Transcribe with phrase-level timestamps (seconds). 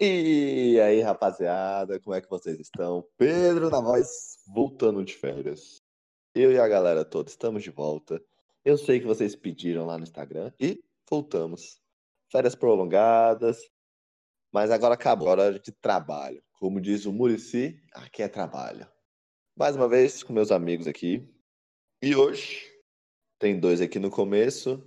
[0.00, 3.04] E aí, rapaziada, como é que vocês estão?
[3.16, 5.78] Pedro na voz, voltando de férias.
[6.32, 8.22] Eu e a galera toda estamos de volta.
[8.64, 10.80] Eu sei que vocês pediram lá no Instagram e
[11.10, 11.80] voltamos.
[12.30, 13.58] Férias prolongadas,
[14.52, 16.40] mas agora acabou a hora de trabalho.
[16.60, 18.86] Como diz o Murici, aqui é trabalho.
[19.56, 21.28] Mais uma vez com meus amigos aqui.
[22.00, 22.70] E hoje
[23.36, 24.80] tem dois aqui no começo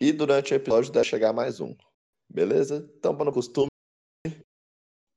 [0.00, 1.72] e durante o episódio deve chegar mais um.
[2.28, 2.92] Beleza?
[2.98, 3.68] Então, para no costume,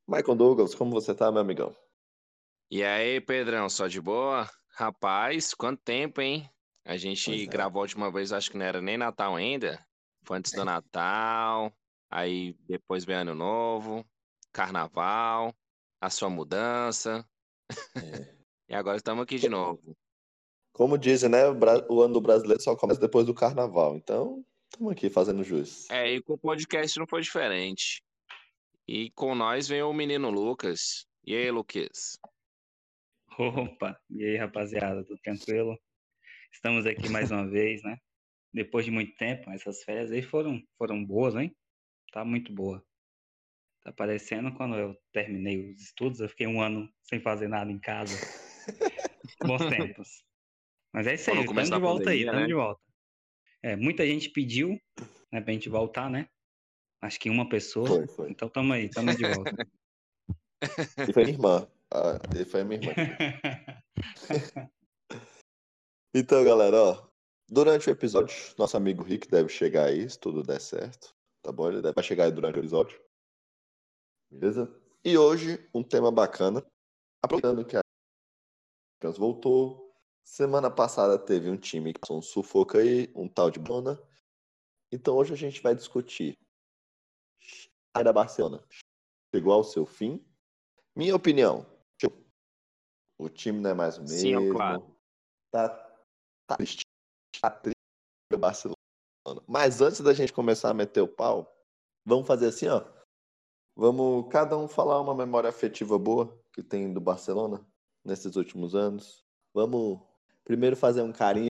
[0.10, 1.76] Michael Douglas, como você tá, meu amigão?
[2.72, 4.50] E aí, Pedrão, só de boa?
[4.72, 6.50] Rapaz, quanto tempo, hein?
[6.84, 7.46] A gente é.
[7.46, 9.86] gravou a última vez, acho que não era nem Natal ainda.
[10.24, 11.72] Foi antes do Natal,
[12.10, 14.04] aí depois veio Ano Novo,
[14.52, 15.54] Carnaval,
[16.02, 17.24] a sua mudança.
[17.96, 18.36] É.
[18.70, 19.96] e agora estamos aqui de novo.
[20.74, 21.44] Como dizem, né?
[21.88, 23.96] O ano do brasileiro só começa depois do carnaval.
[23.96, 25.88] Então, estamos aqui fazendo jus.
[25.92, 28.02] É, e com o podcast não foi diferente.
[28.92, 31.06] E com nós vem o menino Lucas.
[31.24, 32.18] E aí, Lucas?
[33.38, 35.80] Opa, e aí, rapaziada, tudo tranquilo?
[36.52, 38.00] Estamos aqui mais uma vez, né?
[38.52, 41.56] Depois de muito tempo, essas férias aí foram, foram boas, hein?
[42.12, 42.84] Tá muito boa.
[43.84, 47.80] Tá parecendo quando eu terminei os estudos, eu fiquei um ano sem fazer nada em
[47.80, 48.18] casa.
[49.46, 50.24] Bons tempos.
[50.92, 52.48] Mas é isso aí, estamos de volta pandemia, aí, estamos né?
[52.48, 52.82] de volta.
[53.62, 54.82] É, muita gente pediu,
[55.32, 56.28] né, pra gente voltar, né?
[57.02, 57.88] Acho que uma pessoa.
[57.88, 58.30] Foi, foi.
[58.32, 59.52] Então tamo aí, tamo de volta.
[61.10, 61.68] E foi minha irmã.
[61.92, 62.94] Ah, e foi minha irmã.
[66.14, 67.10] então, galera, ó.
[67.48, 71.16] Durante o episódio, nosso amigo Rick deve chegar aí, se tudo der certo.
[71.42, 71.70] Tá bom?
[71.70, 73.02] Ele deve chegar aí durante o episódio.
[74.30, 74.72] Beleza?
[75.04, 76.64] E hoje, um tema bacana.
[77.24, 77.82] Aproveitando que a
[79.02, 79.90] Champions voltou.
[80.24, 84.00] Semana passada teve um time que passou um sufoco aí, um tal de Bona.
[84.92, 86.38] Então hoje a gente vai discutir
[88.04, 88.64] da Barcelona
[89.34, 90.24] chegou ao seu fim.
[90.96, 91.66] Minha opinião,
[93.20, 94.18] o time não é mais o mesmo.
[94.18, 94.96] Sim, claro.
[95.52, 95.70] Tá,
[96.48, 96.86] tá triste.
[97.42, 97.76] Tá triste
[98.34, 98.76] o Barcelona.
[99.46, 101.54] Mas antes da gente começar a meter o pau,
[102.06, 102.84] vamos fazer assim, ó.
[103.76, 107.66] Vamos cada um falar uma memória afetiva boa que tem do Barcelona
[108.06, 109.24] nesses últimos anos.
[109.54, 110.00] Vamos
[110.44, 111.50] primeiro fazer um carinho,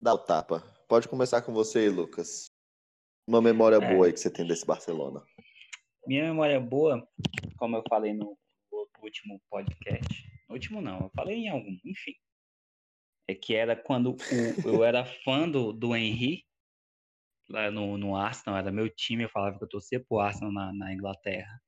[0.00, 0.60] dar o tapa.
[0.88, 2.46] Pode começar com você, Lucas.
[3.26, 3.94] Uma memória é.
[3.94, 5.22] boa aí que você tem desse Barcelona.
[6.06, 7.06] Minha memória boa,
[7.58, 8.38] como eu falei no,
[9.06, 10.28] último podcast.
[10.48, 12.14] No último não, eu falei em algum, enfim.
[13.28, 16.44] É que era quando o, eu era fã do, do Henry,
[17.48, 20.72] lá no, no Arsenal, era meu time, eu falava que eu torcia pro Arsenal na,
[20.72, 21.60] na Inglaterra.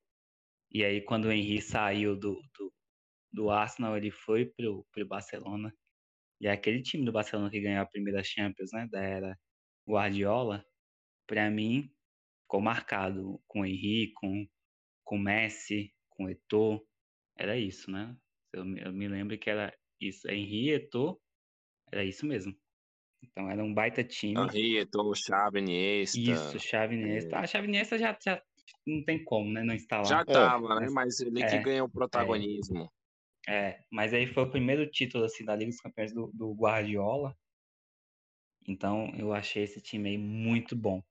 [0.70, 2.72] E aí quando o Henry saiu do, do,
[3.32, 5.74] do Arsenal, ele foi pro, pro Barcelona.
[6.40, 9.36] E é aquele time do Barcelona que ganhou a primeira Champions, né, da era
[9.88, 10.64] Guardiola,
[11.28, 11.92] para mim,
[12.42, 14.48] ficou marcado com o Henrique, com,
[15.04, 16.80] com Messi, com Eto'o.
[17.36, 18.16] Era isso, né?
[18.52, 20.28] Eu, eu me lembro que era isso.
[20.28, 21.20] Henrique, Eto'o,
[21.92, 22.52] era isso mesmo.
[23.22, 24.40] Então era um baita time.
[24.40, 26.18] Henrique, Eto'o, Xavi, Iniesta.
[26.18, 27.36] Isso, Xavi, Iniesta.
[27.36, 27.38] É.
[27.38, 28.42] Ah, Xavi, Iniesta já, já
[28.86, 29.62] não tem como, né?
[29.62, 30.06] Não instalar.
[30.06, 30.90] Já tava, é, né?
[30.90, 32.90] Mas ele é, que ganhou o protagonismo.
[33.46, 36.54] É, é, mas aí foi o primeiro título assim, da Liga dos Campeões do, do
[36.54, 37.36] Guardiola.
[38.66, 41.02] Então eu achei esse time aí muito bom.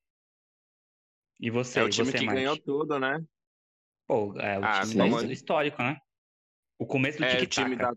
[1.39, 1.79] E você?
[1.79, 2.35] É o time você, que Mike?
[2.35, 3.23] ganhou tudo, né?
[4.07, 5.99] Pô, é o ah, time histórico, né?
[6.79, 7.91] O começo do é, tic time da...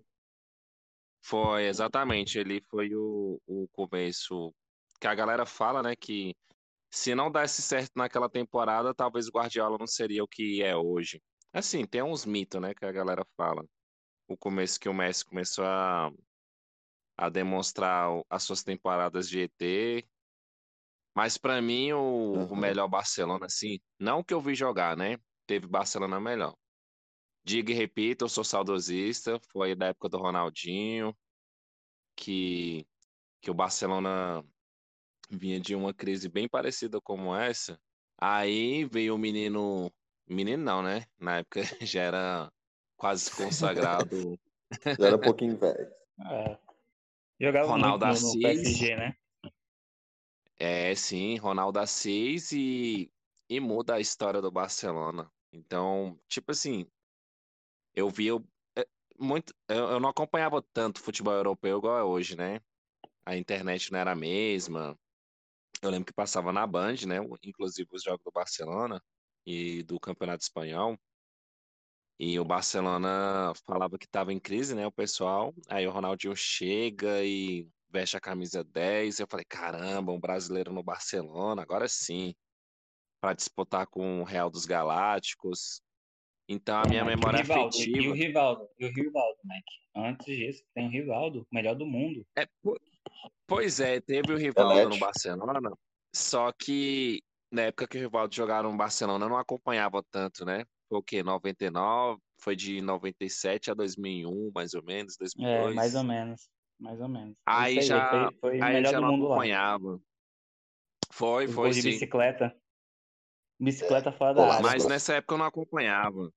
[1.22, 2.38] Foi, exatamente.
[2.38, 4.54] Ele foi o, o começo
[5.00, 5.94] que a galera fala, né?
[5.94, 6.34] Que
[6.90, 11.22] se não desse certo naquela temporada, talvez o Guardiola não seria o que é hoje.
[11.52, 12.74] Assim, tem uns mitos, né?
[12.74, 13.64] Que a galera fala.
[14.28, 16.10] O começo que o Messi começou a,
[17.16, 20.04] a demonstrar as suas temporadas de ET,
[21.14, 22.46] mas para mim, o, uhum.
[22.46, 25.18] o, melhor Barcelona, assim, não que eu vi jogar, né?
[25.46, 26.56] Teve Barcelona melhor.
[27.44, 29.40] Diga e repito, eu sou saudosista.
[29.50, 31.16] Foi da época do Ronaldinho,
[32.14, 32.86] que,
[33.40, 34.44] que o Barcelona
[35.30, 37.78] vinha de uma crise bem parecida como essa.
[38.18, 39.90] Aí veio o menino.
[40.28, 41.06] Menino não, né?
[41.18, 42.52] Na época já era
[42.96, 44.38] quase consagrado.
[45.00, 45.90] já era um pouquinho velho.
[46.30, 46.58] É.
[47.40, 49.16] Jogava Ronaldo muito no, no PSG, né?
[50.62, 53.10] É, sim, Ronaldo Assis e,
[53.48, 55.32] e muda a história do Barcelona.
[55.50, 56.86] Então, tipo assim,
[57.94, 58.46] eu vi eu,
[58.76, 58.86] é,
[59.18, 62.60] muito, eu, eu não acompanhava tanto futebol europeu igual é hoje, né?
[63.26, 64.98] A internet não era a mesma.
[65.82, 67.16] Eu lembro que passava na Band, né?
[67.44, 69.02] Inclusive os jogos do Barcelona
[69.46, 70.98] e do Campeonato Espanhol.
[72.18, 74.86] E o Barcelona falava que estava em crise, né?
[74.86, 75.54] O pessoal.
[75.68, 79.18] Aí o Ronaldinho chega e veste a camisa 10.
[79.20, 82.34] Eu falei, caramba, um brasileiro no Barcelona, agora sim.
[83.20, 85.82] Para disputar com o Real dos Galácticos.
[86.48, 87.98] Então a minha Mike, memória e o Rivaldo, afetiva.
[87.98, 89.80] E o Rivaldo, e o Rivaldo, Mike.
[89.94, 92.26] Antes disso, tem o Rivaldo, o melhor do mundo.
[92.36, 92.80] É, po-
[93.46, 94.98] pois é, teve o Rivaldo no.
[94.98, 95.60] Barcelona,
[96.14, 97.22] só que
[97.52, 100.64] na época que o Rivaldo jogava no Barcelona eu não acompanhava tanto, né?
[100.88, 101.22] Foi o quê?
[101.22, 102.20] 99?
[102.40, 105.76] Foi de 97 a 2001, mais ou menos, É, 2002.
[105.76, 106.48] mais ou menos.
[106.80, 107.36] Mais ou menos.
[107.44, 109.34] Aí Isso já- Foi, foi Aí melhor já do não mundo lá.
[109.34, 110.00] acompanhava.
[111.12, 111.90] Foi, Os foi gols de sim.
[111.90, 112.56] bicicleta.
[113.60, 114.62] Bicicleta fora da área.
[114.62, 116.32] Mas nessa época eu não acompanhava.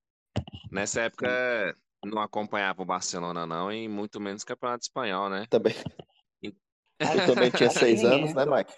[0.71, 5.45] Nessa época não acompanhava o Barcelona, não, e muito menos o Campeonato Espanhol, né?
[5.49, 5.73] Também.
[6.41, 8.73] Tu também tinha acho seis ninguém, anos, né, Mike?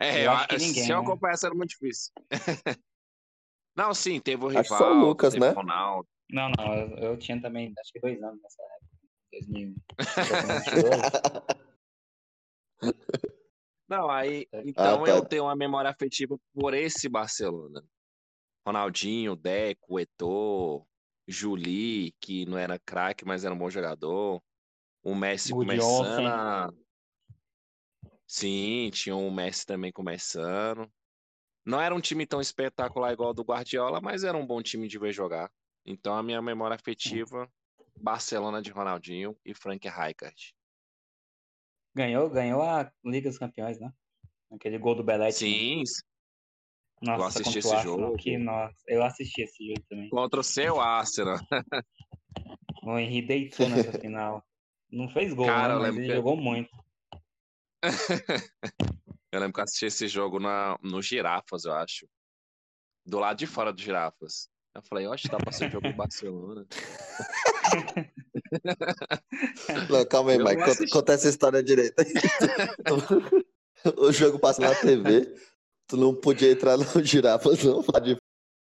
[0.00, 1.02] É, Eu eu acho ninguém, se eu né?
[1.02, 2.12] acompanhasse era muito difícil.
[3.76, 5.52] Não, sim, teve o Acho que só o Lucas, teve né?
[5.52, 6.08] Ronaldo.
[6.30, 8.87] Não, não, eu, eu tinha também, acho que dois anos nessa época.
[9.32, 9.74] 2000.
[9.98, 10.84] Eu
[13.88, 15.10] Não, aí, Ah, então tá.
[15.10, 17.82] eu tenho uma memória afetiva por esse Barcelona.
[18.66, 20.86] Ronaldinho, Deco, Eto'o,
[21.26, 24.42] Juli, que não era craque, mas era um bom jogador.
[25.02, 26.70] O Messi Good começando a...
[28.26, 30.90] Sim, tinha o Messi também começando.
[31.64, 34.86] Não era um time tão espetacular igual o do Guardiola, mas era um bom time
[34.86, 35.50] de ver jogar.
[35.84, 37.50] Então a minha memória afetiva,
[38.00, 40.54] Barcelona de Ronaldinho e Frank Rijkaard.
[41.94, 43.92] ganhou, ganhou a Liga dos Campeões, né?
[44.52, 45.34] Aquele gol do Belete.
[45.38, 45.82] Sim,
[47.02, 48.16] Nossa, eu assisti esse Arsenal, jogo.
[48.16, 50.08] Que, nossa, eu assisti esse jogo também.
[50.10, 51.36] contra o seu Arsenal.
[52.82, 54.42] O Henry deitou nessa final.
[54.90, 56.70] Não fez gol, Cara, né, mas ele que- jogou muito.
[59.30, 62.08] Eu lembro que eu assisti esse jogo na, no Girafas, eu acho.
[63.04, 64.48] Do lado de fora do Girafas.
[64.74, 66.66] Eu falei, oxe, tá passando jogo do Barcelona.
[69.90, 70.62] Não, calma aí, Eu Mike.
[70.62, 71.96] Conta, conta essa história direito.
[73.96, 75.34] o jogo passa na TV.
[75.88, 78.16] Tu não podia entrar no girafas, não, lá de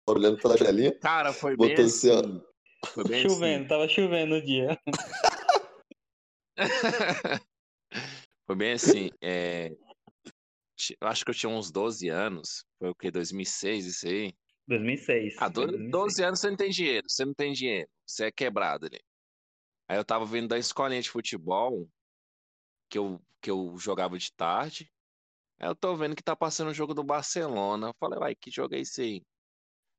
[0.10, 0.98] olhando pela janelinha.
[1.00, 2.20] Cara, foi bem assim, ó.
[2.20, 2.42] assim.
[2.88, 4.78] Foi bem Chovendo, tava chovendo no dia.
[6.58, 6.72] assim.
[8.48, 9.10] Foi bem assim.
[9.22, 9.72] é,
[11.02, 12.66] acho que eu tinha uns 12 anos.
[12.80, 13.10] Foi o quê?
[13.10, 14.34] 2006, isso aí?
[14.72, 15.36] 2006.
[15.38, 15.92] Ah, foi do- 2006.
[15.92, 19.02] 12 anos você não tem dinheiro, você não tem dinheiro, você é quebrado ali.
[19.88, 21.90] Aí eu tava vindo da escolinha de futebol,
[22.90, 24.92] que eu, que eu jogava de tarde.
[25.60, 27.88] Aí eu tô vendo que tá passando o jogo do Barcelona.
[27.90, 29.22] Eu falei, uai, que jogo é esse aí?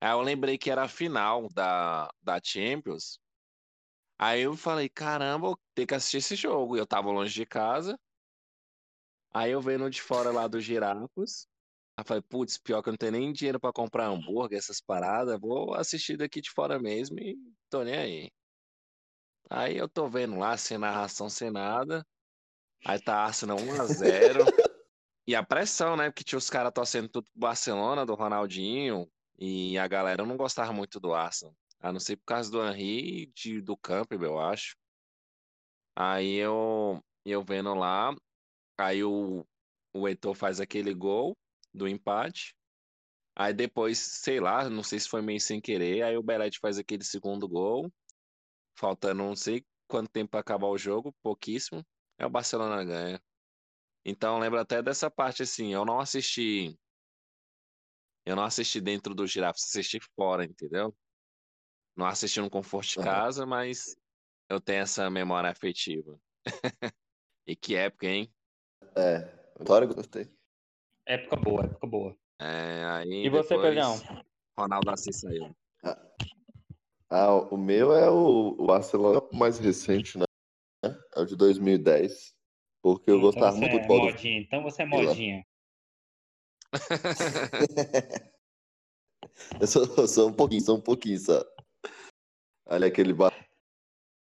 [0.01, 3.21] Aí eu lembrei que era a final da, da Champions.
[4.19, 6.77] Aí eu falei, caramba, tenho que assistir esse jogo.
[6.77, 7.99] E eu tava longe de casa.
[9.35, 11.47] Aí eu vendo de fora lá do Girafas.
[11.97, 14.81] Aí eu falei, putz, pior que eu não tenho nem dinheiro pra comprar hambúrguer, essas
[14.81, 15.39] paradas.
[15.39, 17.37] Vou assistir daqui de fora mesmo e
[17.69, 18.31] tô nem aí.
[19.51, 22.07] Aí eu tô vendo lá, sem narração, sem nada.
[22.87, 24.45] Aí tá Arsenal 1x0.
[25.25, 26.11] E a pressão, né?
[26.11, 29.09] Porque tinha os caras torcendo tudo pro Barcelona, do Ronaldinho.
[29.39, 31.55] E a galera não gostava muito do Arsenal.
[31.79, 34.77] A não ser por causa do Henry e de, do Campbell, eu acho.
[35.95, 38.13] Aí eu, eu vendo lá.
[38.77, 39.47] Aí o,
[39.95, 41.37] o Eto'o faz aquele gol
[41.73, 42.55] do empate.
[43.35, 46.03] Aí depois, sei lá, não sei se foi meio sem querer.
[46.03, 47.91] Aí o Belete faz aquele segundo gol.
[48.79, 51.85] Faltando não sei quanto tempo para acabar o jogo, pouquíssimo.
[52.19, 53.23] Aí o Barcelona ganha.
[54.05, 56.79] Então lembro até dessa parte assim, eu não assisti.
[58.25, 60.95] Eu não assisti dentro do Girafas, assisti fora, entendeu?
[61.97, 63.97] Não assisti no conforto de casa, mas
[64.49, 66.19] eu tenho essa memória afetiva.
[67.45, 68.33] E que época, hein?
[68.95, 70.33] É, história que eu gostei.
[71.13, 72.17] Época boa, época boa.
[72.41, 74.01] É, aí E você, Pedrão?
[74.59, 75.55] Ronaldo Assis saiu.
[77.11, 80.25] Ah, o meu é o, o Barcelona mais recente, né?
[81.15, 82.35] É o de 2010.
[82.83, 84.41] Porque eu Então gostava muito do é do modinha.
[84.41, 85.45] Então você é modinha.
[89.61, 91.45] Eu sou, eu sou um pouquinho, sou um pouquinho só.
[92.67, 93.15] Olha aquele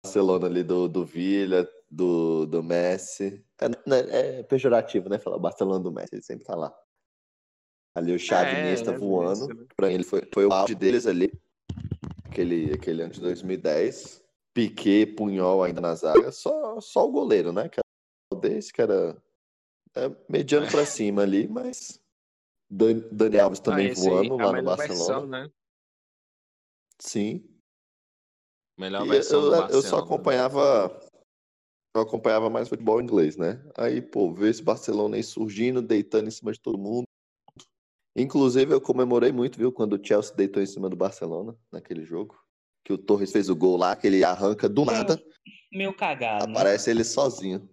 [0.03, 3.43] Barcelona ali do, do Villa, do, do Messi.
[3.59, 3.77] É, né,
[4.39, 5.17] é pejorativo, né?
[5.19, 6.73] Falar Barcelona do Messi, ele sempre tá lá.
[7.95, 9.33] Ali o Xavi É, Iniesta é voando.
[9.45, 9.65] isso, né?
[9.75, 11.33] Pra mim, ele foi, foi o auge deles ali.
[12.25, 14.23] Aquele, aquele ano de 2010.
[14.53, 16.31] Piquet, Punhol ainda na zaga.
[16.31, 17.67] Só, só o goleiro, né?
[17.69, 19.21] Que era o desse, que era
[19.95, 21.99] é, mediano pra cima ali, mas...
[22.69, 24.95] Dan- Dani Alves também Ah, aí, voando a lá no Barcelona.
[24.97, 25.51] versão, né?
[26.99, 27.43] Sim.
[28.77, 30.03] Melhor versão eu, eu só Barcelona.
[30.03, 31.08] acompanhava.
[31.99, 33.61] Eu acompanhava mais futebol inglês, né?
[33.77, 37.03] Aí, pô, ver esse Barcelona aí surgindo, deitando em cima de todo mundo.
[38.15, 42.41] Inclusive, eu comemorei muito, viu, quando o Chelsea deitou em cima do Barcelona naquele jogo.
[42.85, 45.21] Que o Torres fez o gol lá, que ele arranca do nada,
[45.71, 46.53] Meio cagado, né?
[46.53, 47.69] aparece ele sozinho.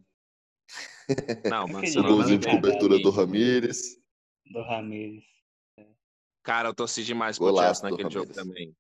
[1.49, 3.11] Não, o Aquele Barcelona Inclusive, Barcelona cobertura do.
[3.11, 4.03] Ramires.
[4.51, 5.25] Do Ramires.
[6.43, 8.77] Cara, eu torci demais pro Golaço Chelsea naquele jogo também.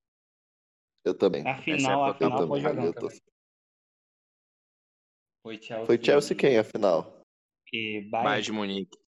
[1.04, 1.46] Eu também.
[1.46, 3.20] A final, a eu final também, foi tô- também.
[5.46, 5.86] Foi Chelsea.
[5.86, 7.22] Foi Chelsea quem, afinal?
[7.72, 8.42] E Bayern Bayern.
[8.42, 8.98] de Munique.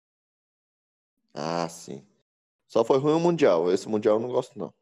[1.35, 2.07] Ah, sim.
[2.69, 3.73] Só foi ruim o Mundial.
[3.73, 4.73] Esse Mundial eu não gosto, não.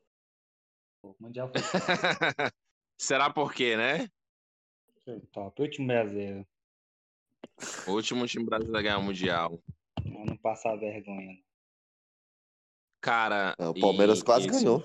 [1.03, 1.55] O Mundial foi
[3.01, 4.07] Será por quê, né?
[5.03, 5.63] foi top.
[5.63, 6.47] Último brasileiro.
[7.89, 9.59] O último time brasileiro a ganhar o Mundial.
[10.05, 11.39] Não, não passar vergonha.
[13.01, 13.57] Cara.
[13.59, 14.85] O Palmeiras e- quase isso- ganhou.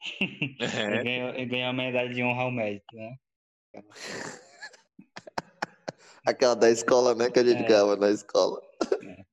[0.20, 3.16] Ele É, ganhou, ele ganhou a medalha de honra ao mérito, né?
[6.28, 7.30] Aquela da escola, né?
[7.30, 7.66] Que a gente É.
[7.66, 8.60] ganhava na escola.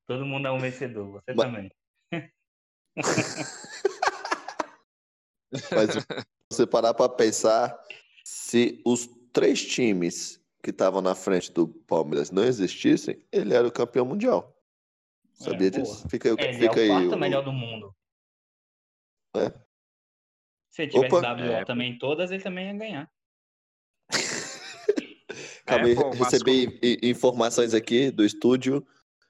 [0.06, 1.70] Todo mundo é um vencedor, você Mas- também.
[5.52, 6.06] Mas se
[6.50, 7.78] você parar pra pensar,
[8.24, 13.72] se os três times que estavam na frente do Palmeiras não existissem, ele era o
[13.72, 14.56] campeão mundial.
[15.34, 16.08] Sabia É, disso?
[16.08, 16.88] Fica, aí- É, ele é o fica aí.
[16.88, 17.94] quarto o- melhor do mundo.
[19.36, 19.50] É.
[20.72, 21.34] Se ele tivesse Opa.
[21.34, 21.64] WO É.
[21.64, 23.10] também todas, ele também ia ganhar.
[25.66, 28.86] Acabei É, pô, de Vasco- receber i- informações aqui do estúdio.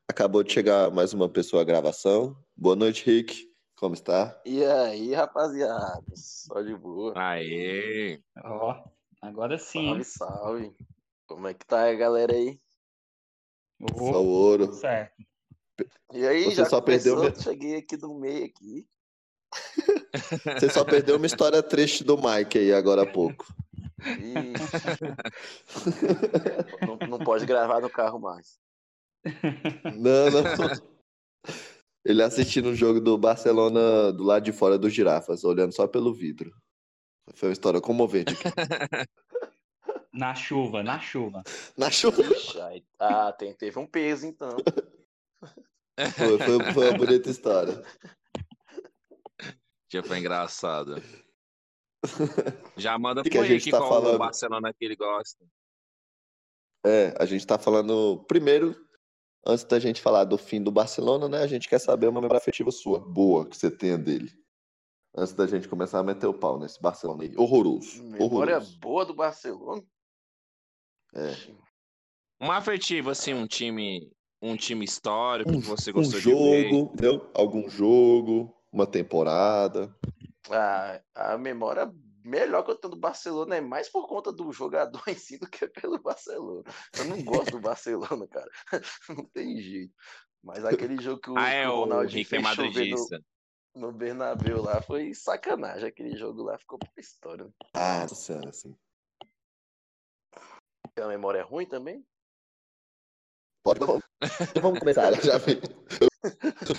[0.08, 2.36] Acabou de chegar mais uma pessoa à gravação.
[2.54, 3.50] Boa noite, Rick.
[3.76, 4.40] Como está?
[4.44, 6.02] E aí, rapaziada?
[6.14, 7.12] Só de boa.
[7.16, 8.20] Aê.
[8.44, 8.84] Ó,
[9.20, 9.86] agora sim.
[9.88, 10.72] Salve, salve.
[11.26, 12.58] Como é que tá a galera aí?
[13.80, 14.72] Ô, Só o ouro.
[14.74, 15.14] certo.
[16.12, 17.42] E aí, Você já só perdeu começou?
[17.42, 18.86] Cheguei aqui no meio aqui.
[20.60, 23.46] Você só perdeu uma história triste do Mike aí agora há pouco.
[26.86, 28.58] Não, não pode gravar no carro mais.
[29.96, 30.44] Não, não.
[32.04, 36.14] Ele assistindo o jogo do Barcelona do lado de fora dos girafas, olhando só pelo
[36.14, 36.54] vidro.
[37.34, 38.44] Foi uma história comovente aqui.
[40.12, 41.42] Na chuva, na chuva.
[41.76, 42.22] Na chuva.
[42.22, 44.56] Ixi, aí- ah, tem, teve um peso então.
[46.16, 47.82] Foi, foi, foi uma bonita história.
[49.92, 51.02] Já foi engraçado.
[52.76, 54.14] Já manda que pro que a gente Rick tá qual falando?
[54.14, 55.44] o Barcelona que ele gosta.
[56.84, 58.24] É, a gente tá falando.
[58.28, 58.76] Primeiro,
[59.44, 61.38] antes da gente falar do fim do Barcelona, né?
[61.42, 64.30] A gente quer saber uma memória afetiva sua, boa, que você tenha dele.
[65.16, 67.34] Antes da gente começar a meter o pau nesse Barcelona aí.
[67.36, 68.02] Horroroso.
[68.02, 68.78] Memória Horroroso.
[68.78, 69.82] boa do Barcelona.
[71.14, 71.34] É.
[72.40, 76.68] Um afetivo, assim, um time, um time histórico que você Um gostou de ver.
[76.68, 77.30] jogo, entendeu?
[77.34, 79.94] Algum jogo, uma temporada.
[80.50, 81.92] A, a memória
[82.26, 85.48] melhor que eu tenho do Barcelona é mais por conta do jogador em si do
[85.48, 86.62] que pelo Barcelona.
[86.98, 88.50] Eu não gosto do Barcelona, cara.
[89.08, 89.94] Não tem jeito.
[90.42, 93.92] Mas aquele jogo que o, Ah, é, o o Ronaldinho é fez chover no, no
[93.92, 95.88] Bernabéu lá foi sacanagem.
[95.88, 97.48] Aquele jogo lá ficou pra história.
[97.74, 98.76] Ah, nossa senhora, assim.
[100.94, 102.04] Tem a memória ruim também?
[103.62, 104.02] Pode, vamos,
[104.62, 105.60] vamos começar, já vi.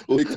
[0.08, 0.32] O Rick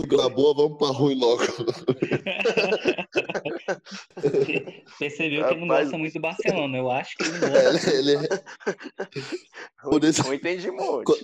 [0.00, 1.42] na boa, vamos pra ruim logo.
[4.98, 6.78] Percebeu que ele não gosta muito do Barcelona.
[6.78, 7.90] Eu acho que ele não gosta.
[7.90, 8.28] Ele, ele-
[9.82, 10.22] Por isso-
[10.72, 11.04] monte.
[11.04, 11.18] Co-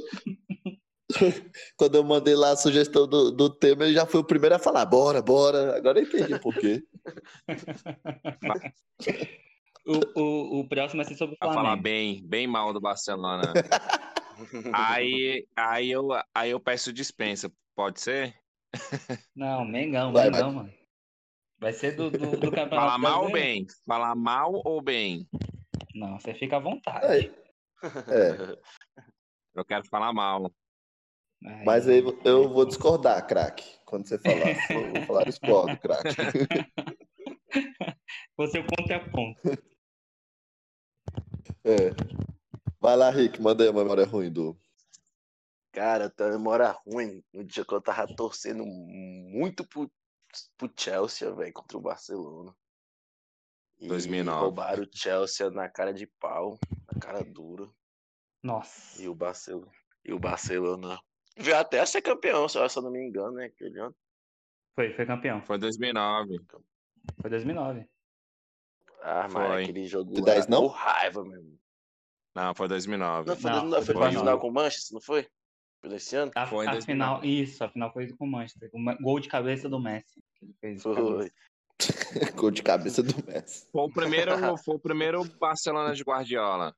[1.76, 4.58] quando eu mandei lá a sugestão do, do tema, ele já foi o primeiro a
[4.58, 5.74] falar, bora, bora.
[5.76, 6.82] Agora eu entendi por quê.
[9.90, 11.82] O, o, o próximo vai ser sobre o Pra falar Flamengo.
[11.82, 13.54] bem, bem mal do Barcelona.
[14.74, 18.34] aí, aí, eu, aí eu peço dispensa, pode ser?
[19.34, 20.74] Não, Mengão, Vai, Mengão, mano.
[21.58, 23.66] Vai ser do, do, do Campeonato Falar mal ou bem?
[23.86, 25.28] Falar mal ou bem?
[25.94, 27.06] Não, você fica à vontade.
[27.06, 27.48] É,
[29.54, 30.52] Eu quero falar mal.
[31.44, 33.64] Aí, mas aí eu vou discordar, craque.
[33.84, 34.36] Quando você falar,
[34.70, 36.14] eu vou falar discordo, craque.
[38.36, 39.40] Você é o contraponto.
[41.64, 41.90] É.
[42.80, 44.56] Vai lá, Rick, manda aí a memória ruim do.
[45.78, 49.88] Cara, uma memória ruim no dia que eu tava torcendo muito pro,
[50.56, 52.52] pro Chelsea, velho, contra o Barcelona.
[53.78, 54.40] E 2009.
[54.40, 56.58] roubaram o Chelsea na cara de pau,
[56.92, 57.70] na cara dura.
[58.42, 59.00] Nossa.
[59.00, 59.70] E o Barcelona,
[60.04, 61.00] e o Barcelona
[61.36, 63.44] veio até a ser campeão, se eu não me engano, né?
[63.44, 63.94] Aquele ano.
[64.74, 65.40] Foi, foi campeão.
[65.42, 66.44] Foi 2009.
[67.20, 67.88] Foi 2009.
[69.00, 69.62] Ah, mas Foi.
[69.62, 70.66] aquele jogo De lá, 10 não?
[70.66, 71.56] raiva mesmo.
[72.34, 73.28] Não, foi 2009.
[73.28, 74.18] Não, foi, Não, não, foi foi pra 2009.
[74.18, 75.30] final com o Manchester, não foi?
[75.80, 76.32] Foi nesse ano?
[76.34, 76.86] A, Foi a 2009.
[76.86, 78.70] final, isso, a final foi com o Manchester.
[78.72, 80.20] O gol de cabeça do Messi.
[80.34, 80.94] que ele fez de Foi.
[80.96, 81.32] cabeça.
[82.34, 83.68] Gol de cabeça do Messi.
[83.70, 84.32] Foi o primeiro,
[84.64, 86.74] foi o primeiro Barcelona de Guardiola.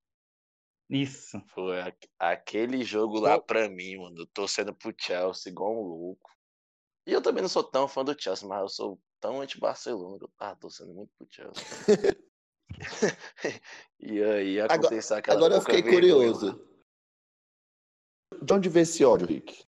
[0.90, 1.40] Isso.
[1.54, 1.76] Foi
[2.18, 4.18] aquele jogo lá pra mim, mano.
[4.18, 6.30] Eu torcendo pro Chelsea igual um louco.
[7.06, 10.24] E eu também não sou tão fã do Chelsea, mas eu sou tão anti-Barcelona que
[10.24, 11.64] eu tava torcendo muito pro Chelsea.
[14.00, 16.69] e aí Agora- aconteceu aquela Agora eu fiquei vergonha curioso.
[18.42, 19.64] De onde veio esse ódio, Rick?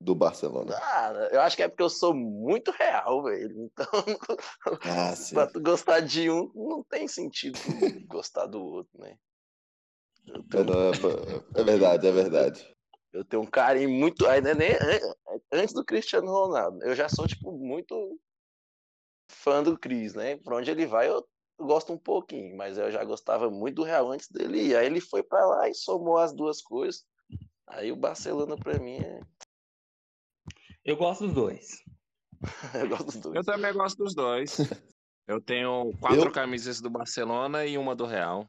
[0.00, 0.76] do Barcelona?
[0.76, 3.64] Ah, eu acho que é porque eu sou muito real, velho.
[3.64, 3.86] Então,
[4.84, 7.58] Ah, pra tu gostar de um, não tem sentido
[8.06, 9.16] gostar do outro, né?
[10.28, 10.64] É, tenho,
[11.56, 12.76] é, é verdade, é verdade.
[13.12, 14.26] eu tenho um carinho muito.
[14.26, 16.82] Ainda nem an- antes do Cristiano Ronaldo.
[16.82, 18.18] Eu já sou, tipo, muito
[19.30, 20.36] fã do Cris, né?
[20.36, 21.26] Por onde ele vai, eu
[21.58, 24.76] gosto um pouquinho, mas eu já gostava muito do Real antes dele ir.
[24.76, 27.04] Aí ele foi pra lá e somou as duas coisas.
[27.66, 29.20] Aí o Barcelona, pra mim, é.
[30.84, 31.82] Eu gosto dos dois.
[32.74, 33.34] Eu gosto dos dois.
[33.36, 34.56] Eu também gosto dos dois.
[35.26, 38.46] Eu tenho quatro Eu- camisas do Barcelona e uma do Real.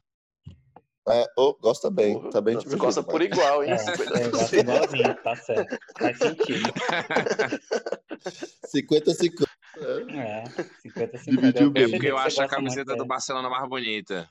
[1.08, 3.70] É, ô, gosta bem, Porra, tá bem Você dividido, gosta mas- por igual, hein?
[3.70, 4.20] É, 50%.
[4.24, 5.78] eu gosto igualzinho, tá certo.
[5.98, 6.72] Faz sentido.
[8.74, 9.46] 50-50.
[10.10, 10.44] É,
[10.80, 11.84] 50 Dividiu 50 bem.
[11.84, 14.28] É porque eu acho a camiseta do do Barcelona mais bonita.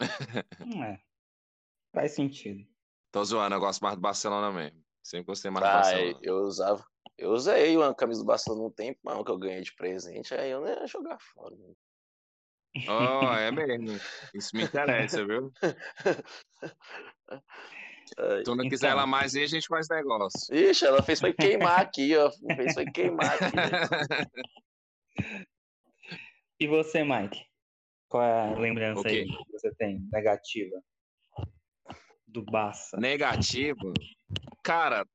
[0.00, 0.98] É,
[1.94, 2.64] faz sentido.
[3.10, 4.82] Tô zoando, eu gosto mais do Barcelona mesmo.
[5.02, 6.18] Sempre gostei mais do Ah, Barcelona.
[6.22, 6.84] eu usava.
[7.18, 10.50] Eu usei uma camisa do Barcelona um tempo, mas que eu ganhei de presente, aí
[10.50, 11.54] eu não ia jogar fora.
[11.56, 11.74] né?
[12.88, 13.98] Oh, é mesmo.
[14.32, 15.52] Isso me interessa, viu?
[18.18, 18.98] Ai, Tu não quiser Então.
[18.98, 20.54] ela mais aí, a gente faz negócio.
[20.54, 22.30] Ixi, ela fez foi queimar aqui, ó.
[22.56, 23.56] Fez foi queimar aqui.
[26.58, 27.44] E você, Mike?
[28.08, 29.08] Qual é a lembrança O quê?
[29.08, 30.82] aí que você tem negativa
[32.30, 32.96] do Barça?
[32.96, 33.92] Negativo?
[34.62, 35.06] Cara,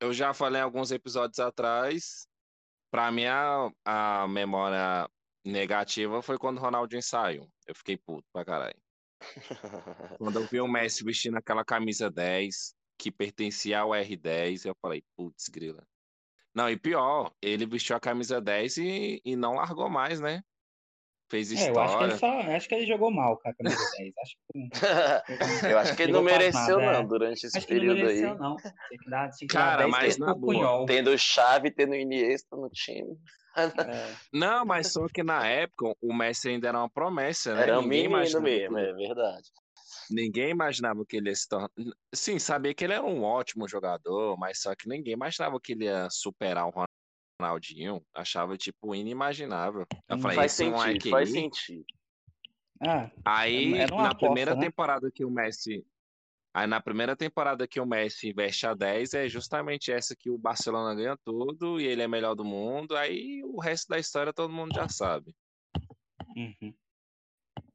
[0.00, 2.26] eu já falei alguns episódios atrás.
[2.90, 5.08] Pra mim, a, a memória
[5.44, 7.48] negativa foi quando o Ronaldinho saiu.
[7.66, 8.76] Eu fiquei puto pra caralho.
[10.18, 15.04] Quando eu vi o Messi vestindo aquela camisa 10, que pertencia ao R10, eu falei,
[15.14, 15.86] putz, grila.
[16.54, 20.42] Não, e pior, ele vestiu a camisa 10 e, e não largou mais, né?
[21.30, 22.42] Fez É, eu acho que ele história.
[22.44, 24.14] só, acho que ele jogou mal com a camisa 10.
[24.18, 24.70] Acho que,
[25.72, 26.92] eu acho que ele não mereceu, nada, é.
[26.92, 28.38] não, durante esse acho que não período mereceu, aí.
[28.38, 28.56] não.
[28.56, 30.86] Tinha que dar, tinha que Cara, dar 10 mas na boa.
[30.86, 33.16] Tendo Chave, tendo Iniesta no time.
[33.56, 37.62] É, Não, mas só que na época o Messi ainda era uma promessa, né?
[37.62, 39.48] Era um Ninguém menino imaginava mesmo, que- é verdade.
[40.10, 41.70] Ninguém imaginava que ele ia se tornar.
[42.12, 45.84] Sim, sabia que ele era um ótimo jogador, mas só que ninguém imaginava que ele
[45.84, 46.70] ia superar o
[47.40, 48.04] Ronaldinho.
[48.14, 49.86] Achava, tipo, inimaginável.
[50.08, 51.84] Eu Hum, falei, Faz sentido, faz aí- sentido.
[52.82, 54.60] Ah, Aí, na aposta, primeira né?
[54.60, 55.84] temporada que o Messi.
[56.52, 60.38] Aí, na primeira temporada que o Messi veste a 10, é justamente essa que o
[60.38, 62.96] Barcelona ganha tudo e ele é melhor do mundo.
[62.96, 65.34] Aí o resto da história todo mundo já sabe.
[66.36, 66.74] uhum.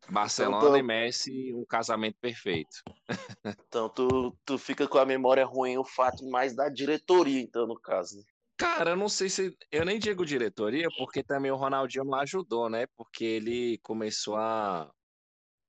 [0.09, 2.77] Barcelona Então, tô- e Messi, um casamento perfeito.
[3.67, 7.79] Então tu, tu fica com a memória ruim o fato mais da diretoria, então, no
[7.79, 8.17] caso.
[8.17, 8.23] né?
[8.57, 9.57] Cara, eu não sei se.
[9.71, 12.87] Eu nem digo diretoria, porque também o Ronaldinho não ajudou, né?
[12.95, 14.91] Porque ele começou a,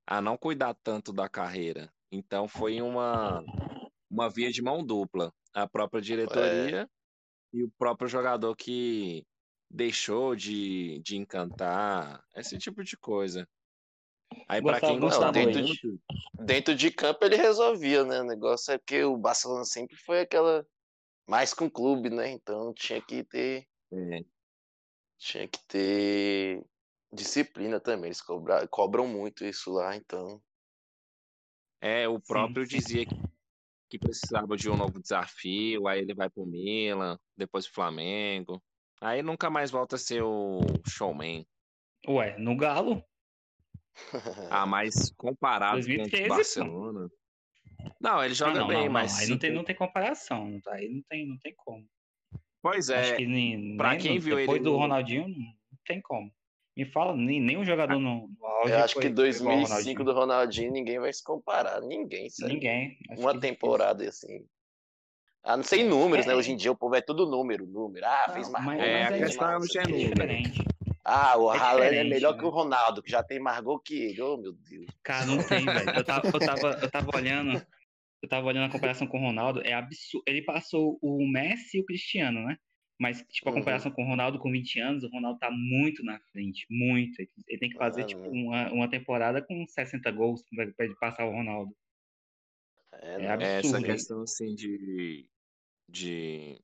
[0.07, 1.91] a não cuidar tanto da carreira.
[2.11, 3.43] Então foi uma,
[4.09, 5.33] uma via de mão dupla.
[5.53, 6.89] A própria diretoria
[7.53, 9.25] e o próprio jogador que
[9.69, 13.47] deixou de, de encantar, esse tipo de coisa.
[14.47, 16.01] Aí, pra Gostava quem gostava Gustavo muito.
[16.45, 18.21] Dentro de campo ele resolvia, né?
[18.21, 20.65] O negócio é porque o Barcelona sempre foi aquela.
[21.27, 22.29] Mais com clube, né?
[22.29, 23.67] Então tinha que ter.
[23.91, 24.19] é,
[25.17, 26.65] Tinha que ter
[27.11, 28.05] disciplina também.
[28.07, 30.41] Eles cobra, cobram muito isso lá, então.
[31.81, 32.77] É, o próprio sim.
[32.77, 33.15] dizia que,
[33.89, 38.63] que precisava de um novo desafio, aí ele vai pro Milan, depois pro Flamengo.
[39.01, 41.45] Aí nunca mais volta a ser o showman.
[42.07, 43.03] Ué, no Galo?
[44.49, 47.09] Ah, mas comparado com 2013, o pô.
[47.99, 49.13] Não, ele joga Ah, não, bem, não, mas.
[49.13, 49.19] não.
[49.19, 50.61] Aí não tem, não tem comparação.
[50.67, 51.85] Aí não tem, não tem como.
[52.61, 55.27] Pois Acho é, que nem, pra nem quem no- viu depois ele do no- Ronaldinho,
[55.27, 55.53] não
[55.85, 56.31] tem como.
[56.75, 59.51] Me fala, nem, nem um jogador no, no auge Eu acho foi- que foi igual
[59.53, 61.81] ao 2005 do Ronaldinho ninguém vai se comparar.
[61.81, 62.53] Ninguém, sério.
[62.53, 62.97] Ninguém.
[63.09, 64.45] Acho Uma que temporada assim.
[65.43, 66.33] Ah, não sei números, É, né?
[66.33, 66.37] é.
[66.37, 68.05] Hoje em dia o povo é tudo número, número.
[68.05, 70.09] Ah, Não, fez mais É, a é- questão é É número.
[70.09, 70.63] diferente.
[71.09, 72.39] Ah, o É Haaland é melhor né?
[72.39, 74.21] que o Ronaldo, que já tem mais gol que ele.
[74.21, 74.87] Oh, meu Deus.
[75.01, 75.95] Cara, não tem, velho.
[75.95, 77.65] Eu tava, eu, tava, eu tava olhando.
[78.21, 79.61] Eu tava olhando a comparação com o Ronaldo.
[79.61, 80.23] É absurdo.
[80.27, 82.57] Ele passou o Messi e o Cristiano, né?
[82.99, 83.59] Mas, tipo, a Uhum.
[83.59, 86.65] comparação com o Ronaldo com 20 anos, o Ronaldo tá muito na frente.
[86.69, 87.21] Muito.
[87.47, 91.25] Ele tem que fazer, Ah, tipo, uma, uma temporada com 60 gols pra, ele passar
[91.25, 91.73] o Ronaldo.
[92.91, 93.33] É, É não.
[93.33, 93.77] absurdo.
[93.77, 95.29] essa questão assim de,
[95.87, 96.59] de,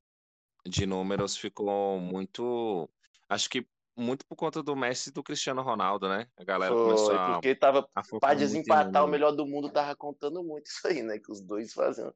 [0.68, 2.90] de números ficou muito.
[3.30, 6.28] Acho que muito por conta do Messi e do Cristiano Ronaldo, né?
[6.38, 9.32] A galera começou Foi, a, porque tava a focar pra muito em desempatar o melhor
[9.32, 11.20] do mundo, tava contando muito isso aí, né?
[11.20, 12.14] Que os dois faziam.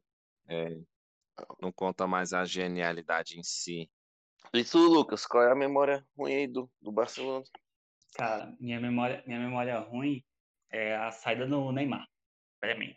[0.48, 0.78] É,
[1.62, 3.90] não conta mais a genialidade em si.
[4.54, 7.44] E tu, Lucas, qual é a memória ruim aí do, do Barcelona?
[8.16, 10.24] Cara, minha memória, minha memória ruim
[10.72, 12.08] é a saída do Neymar.
[12.60, 12.96] Pra mim.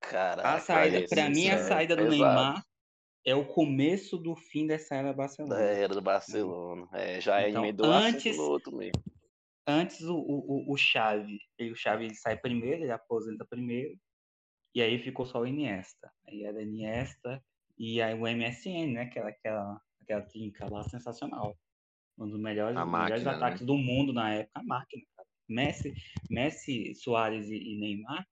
[0.00, 2.16] Caraca, A saída, pra mim, a saída do pesado.
[2.16, 2.64] Neymar
[3.28, 5.54] é o começo do fim dessa era Barcelona.
[5.56, 6.88] Da era do Barcelona.
[6.92, 9.02] É, já Então, emendou antes- outro mesmo.
[9.66, 13.98] Antes o, o, o- Xavi, ele, o Xavi ele sai primeiro, ele aposenta primeiro,
[14.74, 16.10] e aí ficou só o Iniesta.
[16.26, 17.44] Aí era Iniesta
[17.76, 19.02] e aí o MSN, né?
[19.02, 21.54] Aquela, aquela, aquela trinca lá sensacional.
[22.16, 23.36] Um dos melhores, A dos melhores máquina, né?
[23.36, 25.02] ataques do mundo na época, a máquina.
[25.48, 25.94] Messi,
[26.30, 28.26] Messi, Soares e, e Neymar.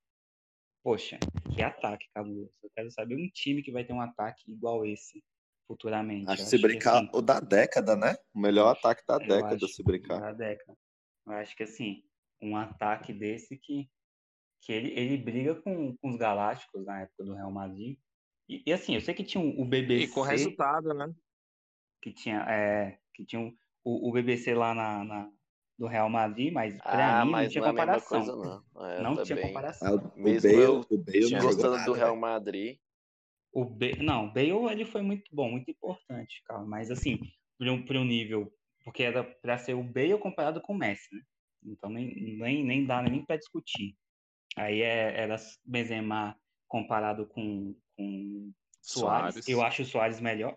[0.87, 1.19] Poxa,
[1.53, 2.53] que ataque, cabuloso.
[2.63, 5.21] Eu quero saber um time que vai ter um ataque igual esse
[5.67, 6.31] futuramente.
[6.31, 8.15] Acho que se brincar, assim, o da década, né?
[8.33, 10.21] O melhor ataque da década, acho, se brincar.
[10.21, 10.79] da década.
[11.27, 12.05] Eu acho que assim,
[12.41, 13.91] um ataque desse que,
[14.61, 17.99] que ele, ele briga com, com os Galácticos na época do Real Madrid.
[18.49, 21.13] E, e, assim, eu sei que tinha o BBC, E com resultado, né?
[22.01, 23.43] que tinha, é, que tinha
[23.83, 25.33] o, o BBC lá na, na-
[25.79, 28.25] do Real Madrid, mas pra Ah, mim não mas tinha não é comparação.
[28.25, 28.37] coisa,
[28.75, 28.87] não.
[28.87, 29.89] É, não tinha comparação.
[29.89, 32.21] Ah, o Mesmo Bale, eu o Bale não Gostando nada, do Real velho.
[32.21, 32.79] Madrid.
[33.53, 36.65] O Bale, não, o Bale ele foi muito bom, muito importante, cara.
[36.65, 37.19] Mas assim,
[37.59, 38.53] para um, pra um nível,
[38.85, 41.23] porque era para ser o Bale comparado com o Messi, né?
[41.65, 43.97] Então nem, nem, nem dá nem para discutir.
[44.57, 46.37] Aí é, era Benzema
[46.69, 49.35] comparado com, com Soares.
[49.35, 49.49] Soares.
[49.49, 50.57] Eu acho o Soares melhor.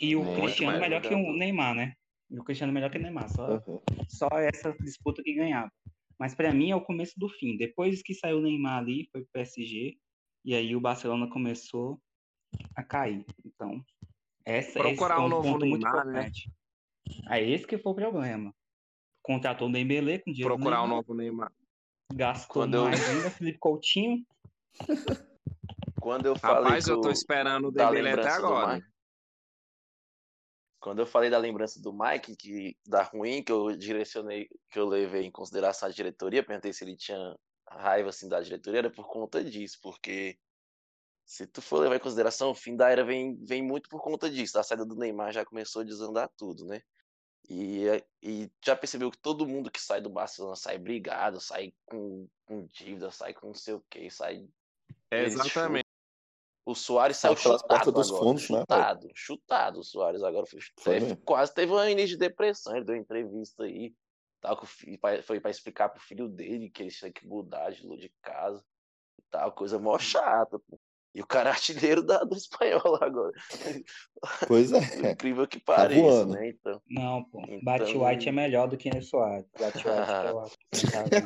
[0.00, 1.32] E o Muito Cristiano melhor melhor que o.
[1.38, 1.94] Neymar, né?
[2.32, 3.28] E o Cristiano melhor que o Neymar.
[3.28, 3.80] Só, Aham.
[4.08, 5.70] só essa disputa que ganhava.
[6.18, 7.56] Mas para mim é o começo do fim.
[7.58, 9.98] Depois que saiu o Neymar ali, foi pro PSG,
[10.44, 12.00] e aí o Barcelona começou
[12.74, 13.24] a cair.
[13.44, 13.84] Então,
[14.46, 16.12] essa Procurar esse é um novo ponto muito Neymar, né?
[16.12, 16.50] importante.
[17.26, 18.54] Aí esse que foi o problema.
[19.22, 21.52] Contratou o Dembélé com dinheiro Procurar um Neymar, novo Neymar.
[22.14, 24.24] gastou Quando eu- mais ainda, Felipe Coutinho.
[26.00, 28.82] Quando eu falei Rapaz, eu tô esperando o da Dembélé até agora.
[30.82, 34.84] Quando eu falei da lembrança do Mike, que da ruim, que eu direcionei, que eu
[34.84, 39.06] levei em consideração a diretoria, perguntei se ele tinha raiva assim da diretoria, era por
[39.06, 40.36] conta disso, porque
[41.24, 44.28] se tu for levar em consideração, o fim da era vem, vem muito por conta
[44.28, 44.58] disso.
[44.58, 46.82] A saída do Neymar já começou a desandar tudo, né?
[47.48, 47.84] E,
[48.20, 52.66] e já percebeu que todo mundo que sai do Barcelona sai brigado, sai com, com
[52.66, 54.48] dívida, sai com não sei o que, sai
[55.12, 55.91] eles Exatamente.
[56.64, 61.52] O Soares Saiu chutado agora, fundos, né, chutado, chutado o Soares agora foi, é, quase
[61.54, 63.92] teve uma início de depressão, ele deu uma entrevista aí,
[64.40, 64.60] tal,
[65.24, 68.62] foi para explicar pro filho dele que ele tinha que mudar de, de casa
[69.18, 70.78] e tal, coisa mó chata, pô.
[71.14, 73.32] E o cara é artilheiro da, do espanhol agora.
[74.48, 75.10] Pois Por é.
[75.12, 76.32] incrível que pareça, voando.
[76.32, 76.48] né?
[76.48, 77.42] Então, Não, pô.
[77.42, 79.44] Então- Bate White é melhor do que o Soares.
[79.58, 79.90] Bate White
[80.26, 80.40] é o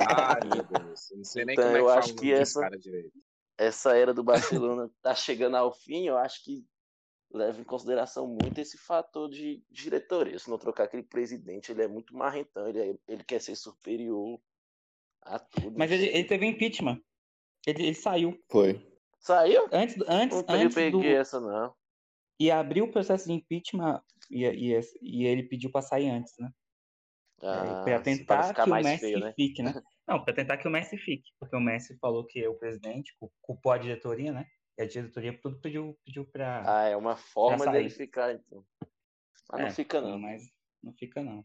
[0.09, 1.11] Ai, meu Deus.
[1.13, 2.77] Eu Não sei nem Então, como é que eu fala acho o que essa- cara
[2.79, 3.13] direito.
[3.59, 6.65] Essa era do Barcelona tá chegando ao fim, eu acho que
[7.33, 10.39] leva em consideração muito esse fator de diretoria.
[10.39, 14.41] Se não trocar aquele presidente, ele é muito marrentão, ele, é- ele quer ser superior
[15.23, 15.77] a tudo.
[15.77, 17.01] Mas ele, ele teve impeachment.
[17.67, 18.39] Ele, ele saiu.
[18.49, 18.81] Foi.
[19.19, 19.67] Saiu?
[19.73, 20.99] Antes, antes, Não peguei, antes do.
[21.01, 21.75] peguei essa, não.
[22.39, 26.51] E abriu o processo de impeachment e, e, e ele pediu para sair antes, né?
[27.43, 29.33] Ah, para pra tentar que o Messi feio, né?
[29.37, 29.73] fique, né?
[30.09, 33.33] Não, para tentar que o Messi fique, porque o Messi falou que o presidente cu-
[33.43, 34.47] culpou a diretoria, né?
[34.79, 36.63] E a diretoria tudo pediu, pediu para.
[36.67, 38.65] Ah, é uma forma dele ficar, então.
[39.51, 40.19] Mas não fica, não.
[40.19, 40.43] Mas
[40.83, 41.45] não fica, não.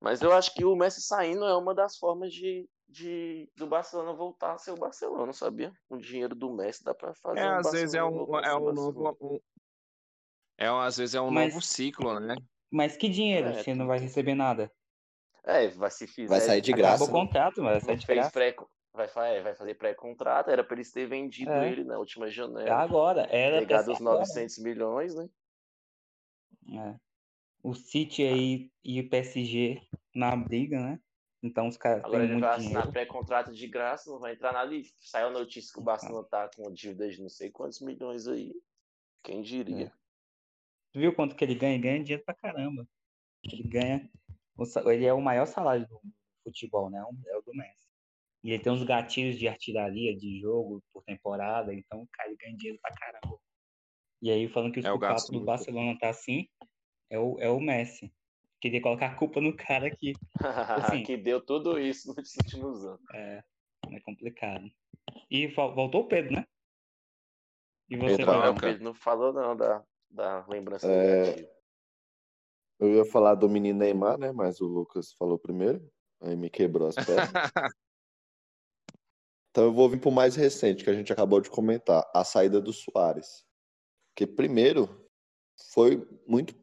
[0.00, 4.14] Mas eu acho que o Messi saindo é uma das formas de, de do Barcelona
[4.14, 5.72] voltar a ser o Barcelona, sabia?
[5.88, 8.20] Com o dinheiro do Messi dá pra fazer É, o às vezes é Barcelona um,
[8.22, 8.72] é um Barcelona.
[8.72, 9.16] novo.
[9.20, 9.40] um-
[10.58, 12.36] é, às vezes é um Mas- novo ciclo, né?
[12.70, 13.48] Mas que dinheiro?
[13.48, 14.70] É, Você não vai receber nada.
[15.44, 16.28] É, vai se fizer.
[16.28, 17.04] Vai sair de Acabou graça.
[17.04, 18.32] o contrato, mas vai sair de fez graça.
[18.32, 18.56] pré,
[18.92, 21.70] vai, é, vai fazer pré-contrato, era pra eles terem vendido É.
[21.70, 22.74] ele na última É janela.
[22.74, 23.22] agora.
[23.30, 24.18] Era Pegado os agora.
[24.20, 25.28] 900 milhões, né?
[26.68, 26.96] É.
[27.62, 29.82] O City aí e o PSG
[30.14, 31.00] na briga, né?
[31.42, 34.74] Então os caras Agora ele muito vai assinar pré-contrato de graça, não vai entrar nada.
[34.74, 38.26] E saiu a notícia que o Barcelona tá com dívidas de não sei quantos milhões
[38.28, 38.52] aí.
[39.22, 39.90] Quem diria?
[40.92, 41.74] Tu viu quanto que ele ganha?
[41.74, 42.86] Ele ganha dinheiro pra caramba.
[43.42, 44.10] Ele ganha.
[44.86, 46.00] Ele é o maior salário do
[46.44, 47.02] futebol, né?
[47.28, 47.88] É o do Messi.
[48.42, 52.56] E ele tem uns gatilhos de artilharia de jogo por temporada, então, cara, ele ganha
[52.56, 53.38] dinheiro pra caramba.
[54.22, 56.48] E aí, falando que os É o gasto do Barcelona tá assim,
[57.10, 58.12] é o, é o Messi.
[58.60, 60.12] Queria colocar a culpa no cara aqui.
[61.00, 61.02] Assim.
[61.02, 63.00] que deu tudo isso nos últimos anos.
[63.14, 63.42] É,
[63.92, 64.70] é complicado.
[65.30, 66.46] E vol- voltou o Pedro, né?
[67.88, 68.32] E você, Pedro?
[68.32, 68.54] Não.
[68.54, 71.22] Pedro não falou não da, da lembrança É.
[71.22, 71.48] negativa.
[72.80, 74.32] Eu ia falar do menino Neymar, né?
[74.32, 75.86] Mas o Lucas falou primeiro.
[76.20, 77.30] Aí me quebrou as pernas.
[79.50, 82.60] Então eu vou vir pro mais recente, que a gente acabou de comentar, a saída
[82.60, 83.44] do Soares.
[84.14, 85.04] Que primeiro
[85.72, 86.54] foi muito,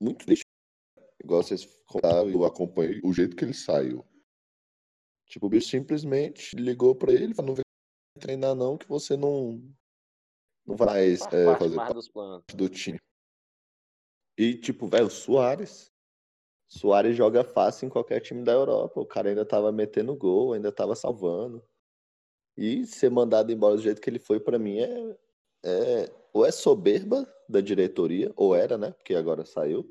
[0.00, 0.44] muito triste.
[1.22, 4.06] Igual vocês contaram, eu acompanhei o jeito que ele saiu.
[5.26, 7.64] Tipo, o bicho simplesmente ligou pra ele, falou, não vem
[8.20, 9.60] treinar não, que você não
[10.64, 12.44] Não vai é, parte fazer mais parte dos planos.
[12.54, 12.98] do time.
[14.42, 15.92] E, tipo, velho, o Soares.
[16.66, 19.00] Soares joga fácil em qualquer time da Europa.
[19.00, 21.62] O cara ainda tava metendo gol, ainda tava salvando.
[22.56, 25.16] E ser mandado embora do jeito que ele foi, pra mim, é,
[25.62, 26.12] é.
[26.32, 28.90] Ou é soberba da diretoria, ou era, né?
[28.90, 29.88] Porque agora saiu.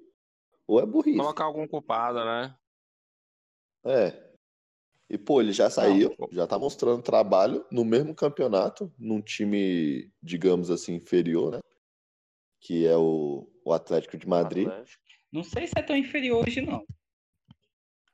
[0.67, 1.17] Ou é burrice.
[1.17, 2.53] Colocar algum culpado, né?
[3.85, 4.31] É.
[5.09, 6.27] E, pô, ele já saiu, pô.
[6.29, 11.59] já tá mostrando trabalho no mesmo campeonato, num time, digamos assim, inferior, né?
[12.59, 14.67] Que é o, o Atlético de Madrid.
[14.67, 15.01] Atlético.
[15.31, 16.85] Não sei se é tão inferior hoje, não.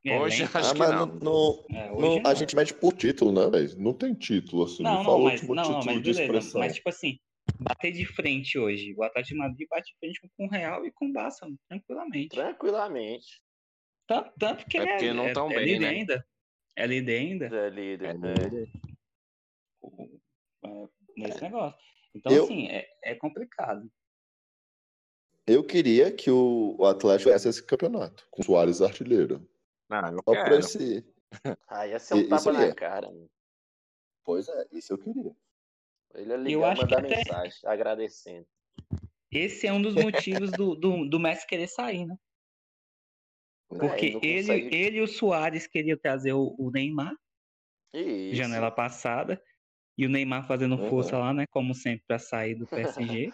[0.06, 1.06] Hoje Elenco- acho ah, que não.
[1.06, 2.32] não, não- é, hoje não- não.
[2.32, 3.78] a gente mete por título, né, velho?
[3.82, 4.84] Não tem título, assim.
[4.84, 6.62] Não, não, fala o mas, não, não, título mas de expressão.
[6.62, 7.20] Mas, tipo assim,
[7.60, 8.94] bater de frente hoje.
[8.96, 12.30] O Atlético de Madrid bate de frente com o Real e com o Barça, tranquilamente.
[12.30, 13.42] Tranquilamente.
[14.08, 15.90] Tanto, tanto que É ele porque não é, tão é bem, líder né?
[15.90, 16.26] ainda.
[16.78, 18.06] É líder ainda É líder.
[18.06, 18.68] É, é.
[20.70, 21.78] é, nesse negócio.
[22.16, 23.92] Então, Eu- assim, é, é complicado.
[25.48, 29.48] Eu queria que o, o Atlético ganhasse esse campeonato, com o Soares artilheiro.
[29.90, 30.56] Não, eu Só quero.
[30.60, 31.06] esse.
[31.68, 32.74] Ah, ia ser um tapa na é.
[32.74, 33.08] cara.
[33.08, 33.30] Mano.
[34.26, 35.34] Pois é, isso eu queria.
[36.16, 38.46] Ele ia ligar e acho que mandar até- mensagem agradecendo.
[39.32, 42.16] Esse é um dos motivos do, do, do Messi querer sair, né?
[43.72, 47.16] É, Porque não ele, consegue- ele e o Soares queriam trazer o, o Neymar,
[47.94, 48.36] Isso.
[48.36, 49.42] janela passada,
[49.98, 50.90] e o Neymar fazendo Uhum.
[50.90, 51.46] força lá, né?
[51.52, 53.32] Como sempre, para sair do PSG.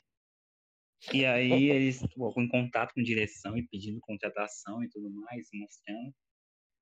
[1.11, 6.13] E aí eles pô, em contato com direção e pedindo contratação e tudo mais, mostrando.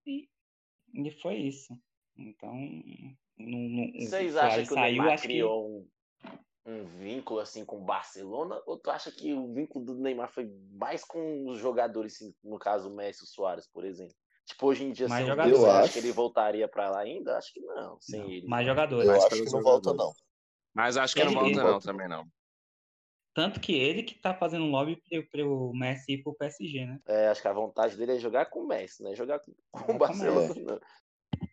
[0.06, 0.28] E,
[0.94, 1.76] e foi isso.
[2.18, 2.54] Então,
[3.38, 5.88] não, Vocês acham que o saiu, Neymar acho que criou um,
[6.68, 8.62] um vínculo assim com o Barcelona?
[8.68, 12.60] Ou tu acha que o vínculo do Neymar foi mais com os jogadores, assim, no
[12.60, 14.14] caso o Messi e o Soares, por exemplo?
[14.46, 15.58] Tipo, hoje em dia, Mais jogadores.
[15.60, 15.94] Eu acha acho.
[15.94, 17.38] que ele voltaria pra lá ainda?
[17.38, 18.48] Acho que não, sem não, ele.
[18.48, 19.08] mais jogadores.
[19.08, 19.98] Eu Mas acho que não volta, jogadores.
[19.98, 20.14] não.
[20.74, 22.28] Mas acho que não Ele- volta, ele- não, também não.
[23.34, 27.00] Tanto que ele que tá fazendo lobby pro, pro Messi ir pro PSG, né?
[27.06, 29.16] É, acho que a vontade dele é jogar com o Messi, né?
[29.16, 30.48] Jogar com, com o Barcelona.
[30.50, 30.66] Messi.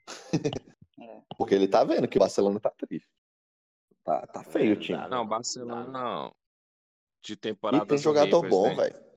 [0.98, 1.24] não.
[1.36, 3.08] Porque ele tá vendo que o Barcelona tá triste.
[4.02, 5.06] Tá, tá feio o time.
[5.08, 5.26] Não.
[5.26, 6.34] Barcelona Não.
[7.22, 9.08] De E temporada tem jogador bom, velho.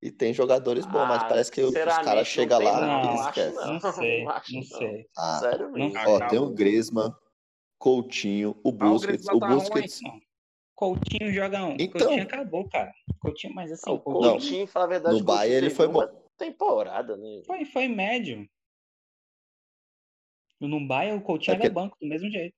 [0.00, 3.12] E tem jogadores bons, mas Ah, parece que os caras chegam lá não.
[3.12, 3.54] e esquecem.
[3.54, 3.72] não.
[3.74, 5.06] Não sei, Não sei.
[5.16, 5.98] Ah, Sério mesmo.
[6.06, 7.12] ó, tem o Griezmann,
[7.78, 9.26] Coutinho, o Busquets.
[9.26, 10.00] Griezmann o tá Busquets.
[10.02, 10.27] Não.
[10.78, 11.72] Coutinho joga um.
[11.78, 12.00] Então.
[12.00, 12.94] Coutinho acabou, cara.
[13.18, 15.86] Coutinho, mas assim, O Coutinho Coutinho, falar a verdade, No o Coutinho Bayern ele foi
[15.88, 16.28] uma bom.
[16.38, 17.42] temporada, né?
[17.44, 18.48] foi, foi médio.
[20.60, 22.54] No Bayern, o Coutinho É era porque- banco, do mesmo jeito.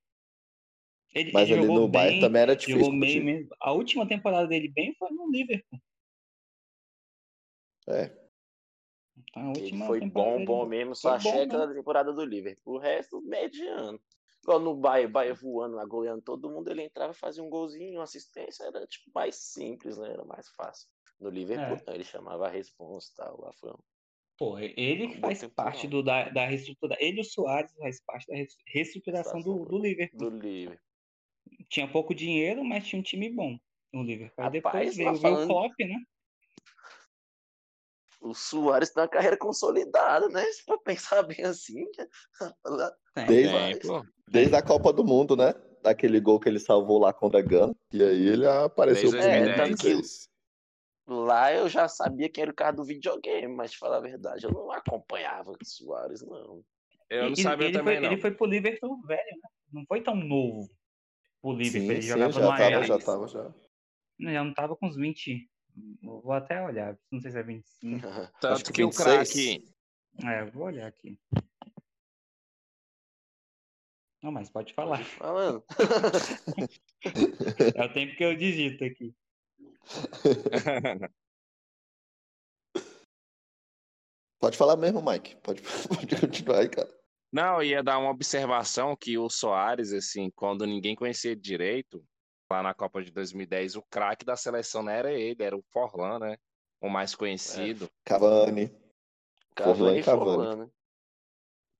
[1.14, 2.78] Ele, Mas ele ali jogou no Bayern bem, também era difícil.
[2.78, 3.24] jogou meio Coutinho.
[3.36, 3.56] mesmo.
[3.58, 5.80] A última temporada dele bem foi no Liverpool.
[7.88, 8.10] É.
[9.16, 12.74] Então, a Ele foi temporada bom, dele bom mesmo, só achei aquela temporada do Liverpool.
[12.74, 13.98] O resto, mediano.
[14.42, 18.04] Igual no Bayern, Bayern voando, lá, goleando todo mundo, ele entrava, fazia um golzinho, uma
[18.04, 20.10] assistência, era tipo mais simples, né?
[20.12, 20.88] Era mais fácil.
[21.20, 21.82] No Liverpool, É.
[21.86, 23.40] não, ele chamava a responsa e tal.
[23.40, 23.78] Lá foi um-
[24.38, 27.06] Pô, ele faz parte do, da, da reestruturação.
[27.06, 28.34] Ele e o Soares faz parte da
[28.68, 30.18] reestruturação do, do Liverpool.
[30.18, 30.82] do Liverpool.
[31.68, 33.58] Tinha pouco dinheiro, mas tinha um time bom
[33.92, 34.42] no Liverpool.
[34.42, 35.96] Rapaz, depois veio, veio o falando- Klopp, né?
[38.20, 40.44] O Soares tem uma carreira consolidada, né?
[40.52, 41.84] Se for pensar bem assim.
[42.64, 43.26] lá- Tem.
[43.26, 44.04] Desde- pô.
[44.28, 45.54] Desde a Copa do Mundo, né?
[45.82, 47.74] Daquele gol que ele salvou lá contra a Gana.
[47.92, 49.68] E aí ele apareceu Desde por 2010.
[49.68, 50.30] muitas É, tanto que-.
[51.12, 54.44] Lá eu já sabia quem era o cara do videogame, mas de falar a verdade,
[54.44, 56.62] eu não acompanhava o Soares, não.
[57.08, 58.12] Eu não E- sabia ele também, foi, não.
[58.12, 59.48] Ele foi pro Liverpool velho, né?
[59.72, 60.70] Não foi tão novo.
[61.42, 62.86] O Liverpool, Sim, ele sim, jogava já no tava, Ajax.
[62.86, 63.54] já tava, já.
[64.20, 65.50] Já não tava com uns 20.
[66.02, 68.06] Eu Vou até olhar, não sei se é 25.
[68.08, 69.32] Acho Tanto que que o 26.
[69.34, 69.74] craque.
[70.24, 71.18] É, eu vou olhar aqui.
[74.22, 75.04] Não, mas pode falar.
[75.04, 75.64] Falando.
[77.74, 79.14] É o tempo que eu digito aqui.
[84.38, 85.36] Pode falar mesmo, Mike.
[85.36, 86.88] Pode, pode continuar aí, cara.
[87.30, 92.02] Não, ia dar uma observação que o Soares, assim, quando ninguém conhecia direito,
[92.52, 96.18] lá na Copa de 2010, o craque da seleção não era ele, era o Forlan,
[96.18, 96.36] né?
[96.80, 97.88] O mais conhecido.
[98.04, 98.68] Cavani.
[99.56, 100.24] Forlan Cavani e e Cavani.
[100.30, 100.70] Forlan, né?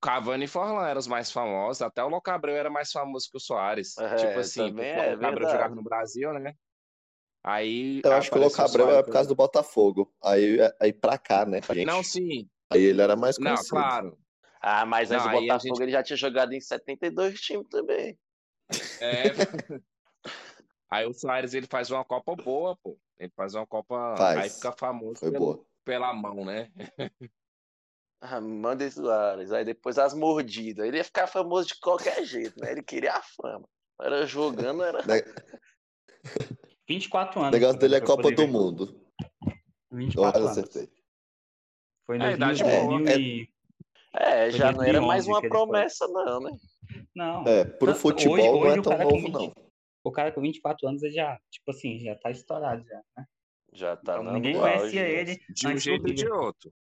[0.03, 3.41] Cavani e Forlan eram os mais famosos, até o Locabreu era mais famoso que o
[3.41, 3.99] Soares.
[3.99, 6.55] É, tipo assim, porque é o Locabreu jogava no Brasil, né?
[7.43, 10.15] Aí Eu acho que o Locabreu é por causa do Botafogo.
[10.23, 11.61] Aí, aí pra cá, né?
[11.61, 11.87] pra gente.
[11.87, 12.49] Não, sim.
[12.71, 13.71] Aí ele era mais Não, conhecido.
[13.71, 14.19] claro.
[14.63, 17.41] Ah, mas antes Não, do aí a Botafogo gente- ele já tinha jogado em 72
[17.41, 18.19] times também.
[19.01, 19.23] É.
[20.91, 22.99] Aí o Soares ele faz uma Copa boa, pô.
[23.19, 24.15] Ele faz uma Copa.
[24.17, 24.39] Faz.
[24.39, 25.65] Aí fica famoso Foi pelo- boa.
[25.85, 26.71] pela mão, né?
[28.23, 29.51] Ah, manda esse Soares.
[29.51, 30.87] Aí depois as mordidas.
[30.87, 32.71] Ele ia ficar famoso de qualquer jeito, né?
[32.73, 33.67] Ele queria a fama.
[33.99, 34.99] Era jogando, era.
[35.07, 35.23] Né?
[36.87, 37.59] 24 O anos.
[37.59, 38.47] negócio dele é Copa do ver.
[38.47, 39.01] Mundo.
[39.91, 40.59] 24 Olha, anos.
[40.59, 40.93] acertei.
[42.07, 42.99] Foi em É, idade 2000, boa.
[43.05, 43.51] 2000 e...
[44.13, 45.49] É, já não era mais 2011 uma ele foi.
[45.49, 46.51] promessa, não, né?
[47.15, 47.45] Não.
[47.47, 49.55] É, pro futebol hoje- não é o tão novo, 20 não.
[50.03, 53.27] O cara com 24 anos já, tipo assim, já tá estourado já, né?
[53.73, 55.11] Já tá Então, na ninguém auge, conhecia né?
[55.21, 56.73] ele De um jeito ou de outro.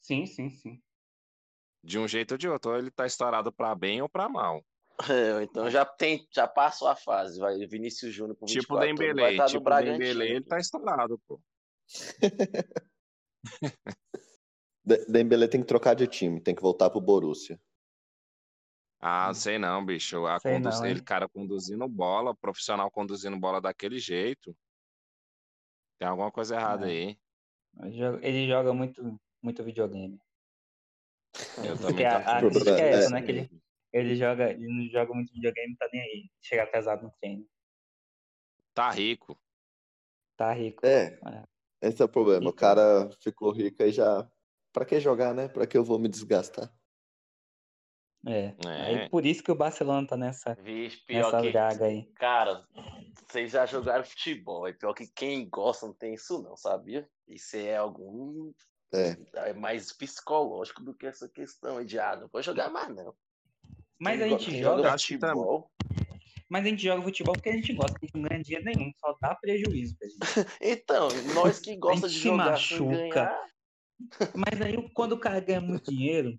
[0.00, 0.80] Sim, sim, sim.
[1.84, 2.70] De um jeito ou de outro.
[2.70, 4.64] Ou ele tá estourado pra bem ou pra mal.
[5.10, 9.14] É, então já tem, já passou a fase, vai Vinícius Júnior com 24 Tipo o
[9.34, 9.70] no Tipo.
[9.70, 11.40] Dembele, ele tá estourado, pô.
[14.84, 17.60] De- Dembele tem que trocar de time, tem que voltar pro Borussia.
[19.04, 20.24] Ah, sei não, bicho.
[20.26, 20.78] A Sei conduz...
[20.78, 20.86] não?
[20.86, 24.56] Ele, cara, conduzindo bola, profissional conduzindo bola daquele jeito.
[25.98, 26.90] Tem alguma coisa errada É.
[26.90, 27.18] aí.
[28.22, 30.20] Ele joga, muito, muito videogame.
[31.64, 33.62] Eu Porque também a- tô a crítica é isso essa, né, que ele-.
[33.92, 36.30] Ele joga, ele não joga muito videogame, tá nem aí.
[36.40, 37.46] Chega atrasado no treino.
[38.72, 39.38] Tá rico.
[40.36, 40.86] Tá rico.
[40.86, 41.88] É, É.
[41.88, 42.46] esse é o problema.
[42.46, 44.30] O Então- cara ficou rico aí já.
[44.72, 45.48] Pra que jogar, né?
[45.48, 46.72] Pra que eu vou me desgastar?
[48.26, 48.54] É.
[48.66, 48.82] É.
[49.02, 52.04] Aí por isso que o Barcelona tá nessa, Vixe, pior nessa que, draga aí.
[52.14, 52.64] cara,
[53.28, 57.08] vocês já jogaram futebol, é pior que quem gosta não tem isso não, sabia?
[57.26, 58.52] Isso é algum
[58.94, 59.16] É.
[59.50, 63.12] é mais psicológico do que essa questão de, ah, não vou jogar mais não.
[63.98, 65.70] Mas Quem a gente joga, que tá- futebol.
[66.48, 68.92] mas a gente joga futebol porque a gente gosta, a gente não ganha dinheiro nenhum,
[69.00, 70.18] só dá prejuízo pra gente.
[70.60, 72.92] Então, nós que gosta de jogar machuca.
[72.94, 73.46] ganhar,
[74.34, 76.38] Mas aí quando o cara ganha muito dinheiro,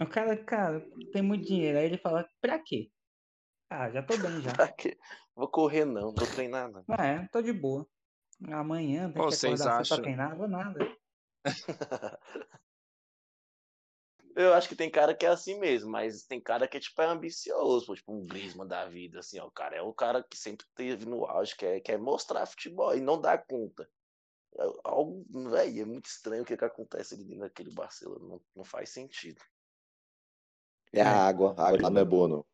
[0.00, 0.80] o cara, cara,
[1.12, 2.90] tem muito dinheiro, aí ele fala, pra quê?
[3.68, 4.52] Ah, já tô bem já.
[4.56, 4.98] pra quê?
[5.34, 6.84] Vou correr não, não vou treinar não.
[6.88, 7.86] Ah, é, tô de boa.
[8.48, 10.78] Amanhã tem que vocês acordar cedo pra acham- treinar, vou nada.
[14.36, 17.06] Eu acho que tem cara que é assim mesmo, mas tem cara que tipo, é
[17.06, 20.36] ambicioso, pô, tipo um Griezmann da vida, assim, ó, o cara é o cara que
[20.38, 23.90] sempre teve no auge, quer, quer mostrar futebol e não dá conta.
[24.56, 28.40] É algo, véi, é muito estranho o que, que acontece ali dentro daquele Barcelona, não,
[28.56, 29.40] não faz sentido.
[30.92, 31.54] É a água.
[31.56, 32.46] A água lá não é boa, não.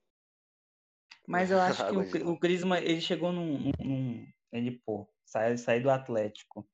[1.26, 5.80] Mas eu acho que o, o Griezmann, ele chegou num, num- ele, pô, sai, sai
[5.80, 6.68] do Atlético,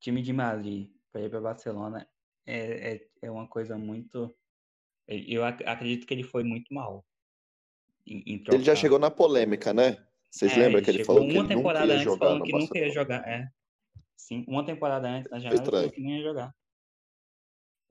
[0.00, 2.08] time de Madrid, pra ir pra Barcelona,
[2.46, 4.34] é, é, é uma coisa muito,
[5.06, 7.04] eu ac- acredito que ele foi muito mal.
[8.06, 10.06] Em, em Ele já chegou na polêmica, né?
[10.30, 12.52] Vocês É, lembram que ele falou que ele nunca temporada ia antes jogar falando que
[12.52, 13.48] nunca ia jogar, é.
[14.16, 16.54] Sim, uma temporada antes na janela ele falou que não ia jogar.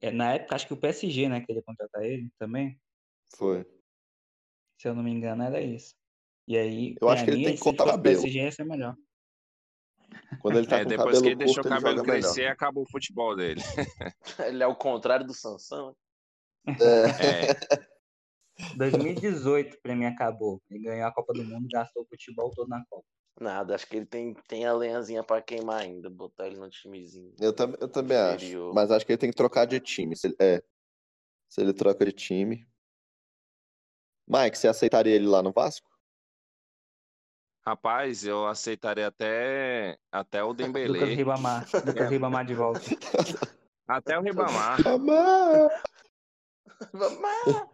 [0.02, 2.80] É, na época, acho que o PSG, né, queria contratar ele também.
[3.36, 3.66] Foi.
[4.80, 5.96] Se eu não me engano, era isso.
[6.48, 8.22] E aí, Eu acho que ele tem que se cortar o fosse cabelo.
[8.22, 8.96] PSG, ia ser melhor.
[10.42, 12.22] Quando ele tá É, com depois que ele deixou curto, o ele cabelo joga melhor.
[12.34, 13.62] crescer, acabou o futebol dele.
[14.46, 15.96] Ele é o contrário do Sansão.
[16.68, 16.72] É.
[17.52, 17.88] É,
[18.78, 20.62] 2018 pra mim acabou.
[20.70, 23.06] Ele ganhou a Copa do Mundo, gastou o futebol todo na Copa.
[23.40, 27.34] Nada, acho que ele tem, tem a lenhazinha pra queimar ainda, botar ele no timezinho.
[27.40, 28.72] Eu, tam, eu também acho.
[28.74, 30.16] Mas acho que ele tem que trocar de time.
[30.16, 30.62] Se ele, é.
[31.50, 32.68] Se ele troca de time.
[34.32, 35.90] Mike, você aceitaria ele lá no Vasco?
[37.64, 41.68] rapaz, eu aceitaria até, até o Lucas Dembele, Ribamar.
[41.86, 42.80] Lucas Ribamar de volta.
[43.88, 44.80] até o Ribamar.
[44.88, 45.84] Amar!
[46.94, 47.70] Vamos!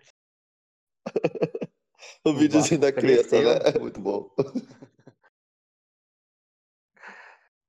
[2.26, 3.80] O videozinho da criança, né?
[3.80, 4.30] Muito bom.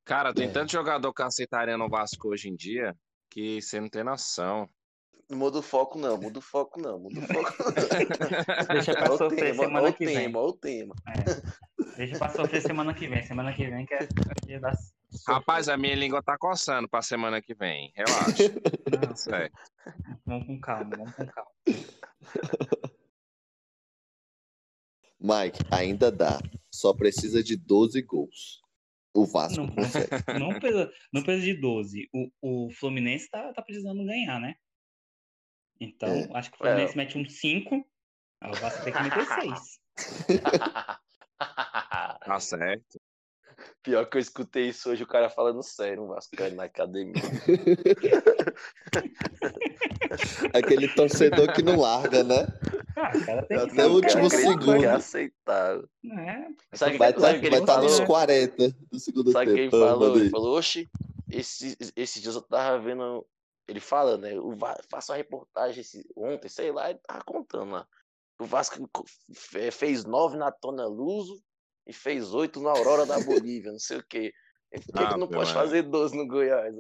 [0.05, 0.53] Cara, tem É.
[0.53, 2.97] tanto jogador que aceitaria no Vasco hoje em dia
[3.31, 4.69] que você não tem noção.
[5.31, 7.53] Não muda o foco, não, muda o foco, não, muda o foco.
[8.73, 10.17] Deixa pra Olha sofrer tema, semana olha o que vem.
[10.17, 10.95] tema, olha o tema.
[11.97, 13.23] Deixa pra sofrer semana que vem.
[13.23, 14.73] Semana que vem que é é dia da.
[15.27, 17.93] Rapaz, a minha língua tá coçando pra semana que vem.
[17.95, 18.45] Relaxa.
[19.07, 19.53] Não, Sério.
[20.25, 21.51] vamos com calma, vamos com calma.
[25.21, 26.39] Mike, ainda dá.
[26.73, 28.63] Só precisa de 12 gols.
[29.15, 30.09] O Vasco Não, consegue.
[30.39, 32.09] não, precisa, não precisa de 12.
[32.15, 34.55] O, o Fluminense tá, tá precisando ganhar, né?
[35.81, 36.29] Então, É.
[36.35, 37.85] acho que o Fluminense mete um 5.
[38.41, 39.81] aí O Vasco tem que meter 6.
[42.25, 43.01] Tá certo.
[43.83, 47.15] Pior que eu escutei isso hoje, o cara falando sério, um Vascaíno na academia.
[50.55, 52.47] Aquele torcedor que não larga, né?
[52.97, 53.11] Ah,
[53.65, 54.85] Até o último cara, segundo.
[54.85, 55.89] É aceitável.
[56.05, 56.49] né?
[56.75, 58.07] Sabe Vai sabe estar vai tá nos falou?
[58.07, 59.77] 40 do segundo Sabe tempo.
[59.77, 60.09] Ah, falou?
[60.09, 60.89] manda Ele falou, oxe,
[61.31, 63.27] esse, esses dias eu tava vendo.
[63.69, 64.35] Ele fala, né?
[64.39, 67.87] O Va- faça uma reportagem esse- ontem, sei lá, ele tava contando lá.
[68.41, 69.05] O Vasco co-
[69.35, 71.43] fe- fez nove na Tona Luso
[71.87, 74.33] e fez oito na Aurora da Bolívia, não sei o quê.
[74.71, 76.75] Por que, Ah, que não pode fazer 12 no Goiás?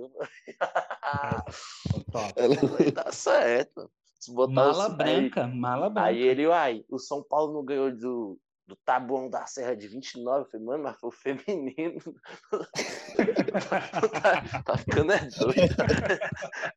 [2.94, 3.90] Dá certo.
[4.48, 6.08] Mala os- branca, mala Aí, branca.
[6.08, 8.38] aí ele, uai, o São Paulo não ganhou do,
[8.68, 10.40] do Tabuão da Serra de 29.
[10.44, 11.98] Eu falei, mano, mas foi o feminino.
[14.20, 15.74] tá, tá ficando é doido.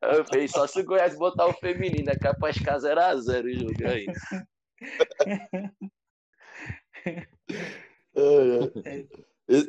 [0.00, 3.52] Eu falei, só se o Goiás botar o feminino, é capaz de ficar 0x0 o
[3.52, 4.06] jogo aí.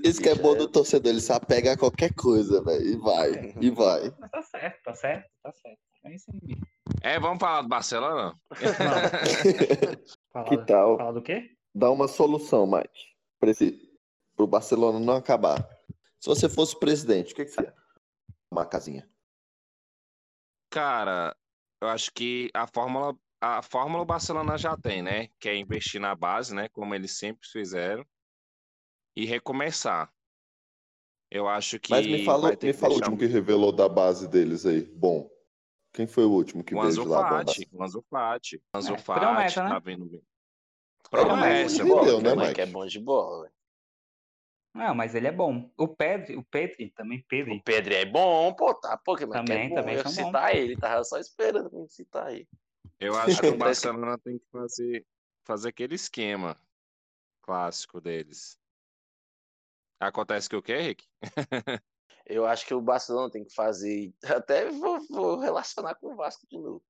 [0.03, 2.85] Isso que é bom do torcedor, ele se apega a qualquer coisa, velho.
[2.85, 4.13] E vai, e vai.
[4.17, 5.79] Mas tá certo, tá certo, tá certo.
[6.05, 6.55] É isso aí.
[7.01, 8.33] É, vamos falar do Barcelona?
[10.31, 10.97] Falar, Que tal?
[10.97, 11.49] falar do quê?
[11.73, 13.91] Dá uma solução, Mike, para esse
[14.35, 15.67] pro Barcelona não acabar.
[16.19, 17.75] Se você fosse presidente, o que, que você ia?
[18.51, 19.09] Uma casinha.
[20.69, 21.35] Cara,
[21.81, 25.27] eu acho que a fórmula, a fórmula o Barcelona já tem, né?
[25.39, 26.69] Que é investir na base, né?
[26.69, 28.05] Como eles sempre fizeram.
[29.15, 30.11] E recomeçar.
[31.29, 31.91] Eu acho que.
[31.91, 34.81] Mas me fala, me que fala o último que revelou da base deles aí.
[34.81, 35.29] Bom,
[35.91, 37.23] quem foi o último que o veio de lá?
[37.23, 38.63] bom, Fati, o Ansu Fati.
[38.73, 39.69] O Ansu É, Fati promessa, né?
[39.69, 39.79] tá
[41.13, 41.65] bem.
[41.65, 42.47] Ele é bom Entendeu, bola, né, né, Mike?
[42.47, 42.61] Mike?
[42.61, 43.51] É bom de bola.
[44.73, 45.71] Não, mas ele é bom.
[45.77, 47.57] O Pedro, o Pedri, também Pedri.
[47.57, 49.75] O Pedro é bom, pô, tá, pô, que Também, é bom.
[49.75, 52.47] também eu citar ele, tava só esperando pra me citar ele.
[52.99, 55.05] Eu acho que o Barcelona tem que fazer,
[55.43, 56.57] fazer aquele esquema
[57.41, 58.57] clássico deles.
[59.99, 61.07] Acontece que o quê, Rick?
[62.25, 64.13] Eu acho que o Barcelona tem que fazer.
[64.23, 66.83] Até vou, vou relacionar com o Vasco de novo.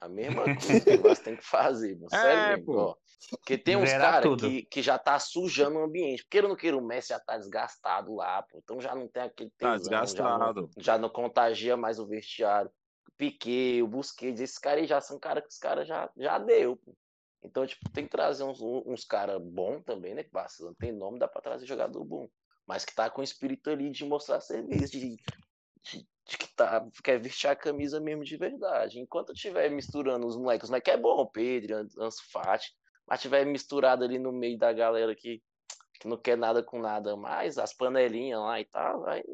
[0.00, 2.08] A mesma coisa que o Vasco tem que fazer, mano.
[2.10, 2.78] Sério É, mesmo, pô.
[2.78, 2.96] ó.
[3.30, 6.26] Porque tem uns caras que, que já tá sujando o ambiente.
[6.28, 8.58] Queira ou não queira, o Messi já tá desgastado lá, pô.
[8.58, 10.70] Então já não tem aquele Tá tesão, já não, desgastado.
[10.78, 12.70] já não contagia mais o vestiário.
[13.08, 16.38] O Piquet, o Busquets, esses caras aí já são caras que os caras já, já
[16.38, 16.96] deu, pô.
[17.42, 20.22] Então, tipo, tem que trazer uns, uns caras bons também, né?
[20.22, 22.28] Que o Barcelona tem nome, dá pra trazer jogador bom.
[22.66, 25.16] Mas que tá com o espírito ali de mostrar serviço, de,
[25.82, 29.00] de, de que tá, quer vestir a camisa mesmo de verdade.
[29.00, 32.70] Enquanto eu tiver misturando os moleques, os moleques é bom, Pedro, An- Ansu Fati,
[33.06, 35.42] mas tiver misturado ali no meio da galera que,
[36.00, 39.24] que não quer nada com nada mais, as panelinhas lá e tal, aí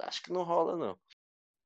[0.00, 0.98] acho que não rola, não.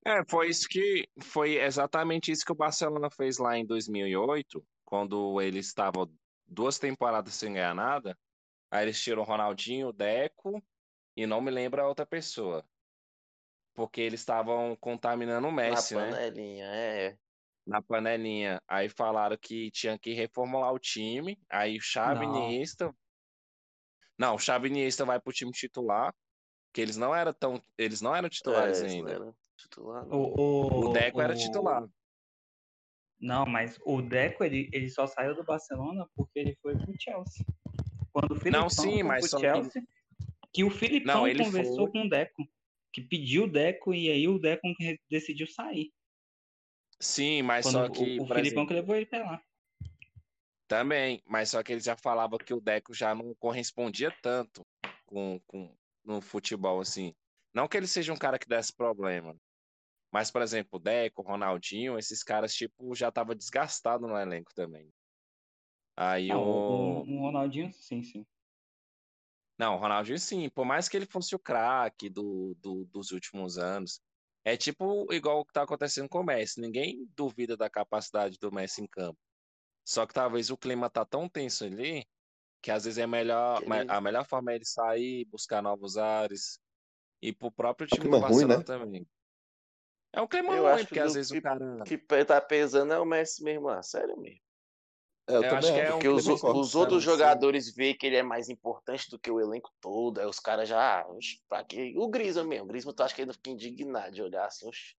[0.07, 5.41] É, foi isso que foi exatamente isso que o Barcelona fez lá em 2008, quando
[5.41, 6.13] eles estavam
[6.47, 8.19] duas temporadas sem ganhar nada.
[8.71, 10.63] Aí eles tiram o Ronaldinho, o Deco
[11.17, 12.67] e não me lembro a outra pessoa.
[13.75, 16.11] Porque eles estavam contaminando o Messi, Na né?
[16.13, 17.19] panelinha, é.
[17.67, 18.63] Na panelinha.
[18.69, 21.39] Aí falaram que tinha que reformular o time.
[21.51, 22.37] Aí o Xavi Não.
[22.51, 22.95] Iniesta.
[24.17, 26.15] Não, o Xavi Iniesta vai pro time titular,
[26.73, 29.19] que eles não eram tão, eles não eram titulares é, ainda.
[29.19, 30.17] não era titular, não.
[30.19, 31.85] O, o, O Deco era o- titular.
[33.21, 37.45] Não, mas o Deco, ele, ele só saiu do Barcelona porque ele foi pro Chelsea.
[38.13, 39.83] Quando o Filipão sim, foi mas pro só que- Chelsea,
[40.53, 40.63] que...
[40.65, 41.91] o Filipão Não, ele conversou foi.
[41.93, 42.43] com o Deco,
[42.95, 44.69] que pediu o Deco e aí o Deco
[45.11, 45.93] decidiu sair.
[47.01, 49.43] Sim, mas Quando só que, o, o Filipão exemplo, que levou ele pra lá.
[50.69, 54.65] Também, mas só que ele já falava que o Deco já não correspondia tanto
[55.05, 57.13] com, com no futebol, assim.
[57.53, 59.37] Não que ele seja um cara que desse problema,
[60.13, 64.55] mas, por exemplo, o Deco, o Ronaldinho, esses caras, tipo, já tava desgastado no elenco
[64.55, 64.89] também.
[65.97, 67.11] Aí Não, o, o...
[67.11, 68.25] o Ronaldinho, sim, sim.
[69.59, 73.57] Não, o Ronaldinho sim, por mais que ele fosse o craque do, do- dos últimos
[73.57, 74.01] anos,
[74.45, 76.61] é tipo igual o que tá acontecendo com o Messi.
[76.61, 79.19] Ninguém duvida da capacidade do Messi em campo.
[79.87, 82.05] Só que talvez o clima tá tão tenso ali
[82.63, 85.97] que às vezes é melhor, Que ele- a melhor forma é ele sair, buscar novos
[85.99, 86.59] ares
[87.23, 88.65] e pro próprio time do clima ruim, Barcelona né?
[88.65, 89.09] também.
[90.13, 91.77] É um clima Eu ruim, acho porque que às o vezes o que- cara.
[91.81, 94.41] O que pe- tá pesando é o Messi mesmo lá, sério mesmo.
[95.27, 96.61] É, eu, Eu também acho que é um Porque os, concordo.
[96.61, 97.11] os outros sim.
[97.11, 100.19] jogadores veem que ele é mais importante do que o elenco todo.
[100.21, 101.01] Aí os caras já.
[101.01, 101.95] ah, oxe, pra quê?
[101.97, 102.65] O Griezmann mesmo.
[102.65, 104.95] O Griezmann, tu acha que ainda fica indignado de olhar assim, oxe,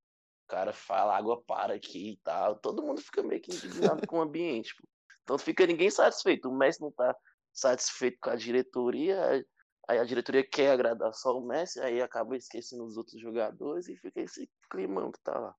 [0.46, 2.56] o cara fala, a água para aqui e tal.
[2.58, 4.76] Todo mundo fica meio que indignado com o ambiente.
[4.76, 4.88] Pô.
[5.24, 6.50] Então fica ninguém satisfeito.
[6.50, 7.16] O Messi não tá
[7.54, 9.24] satisfeito com a diretoria.
[9.88, 13.96] aí- a diretoria quer agradar só o Messi, aí acaba esquecendo os outros jogadores e
[13.96, 15.56] fica esse climão que tá lá.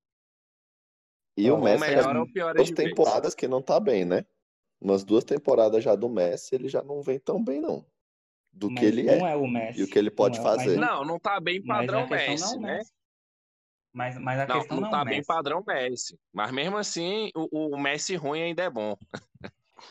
[1.37, 2.89] E o Ou Messi melhor ou pior é duas vez.
[2.89, 4.27] temporadas que não tá bem, né?
[4.81, 7.87] Umas duas temporadas já do Messi, ele já não vem tão bem, não.
[8.53, 9.18] Do Mas que ele é.
[9.18, 9.81] não é o Messi.
[9.81, 10.77] E o que ele pode não é- fazer.
[10.79, 12.77] Não, não tá bem padrão Messi, é o né?
[12.79, 12.93] Messi.
[13.93, 15.27] Mas, mas a Não, questão não não, tá é bem Messi.
[15.27, 16.18] padrão Messi.
[16.33, 18.97] Mas mesmo assim, o, o Messi ruim ainda é bom.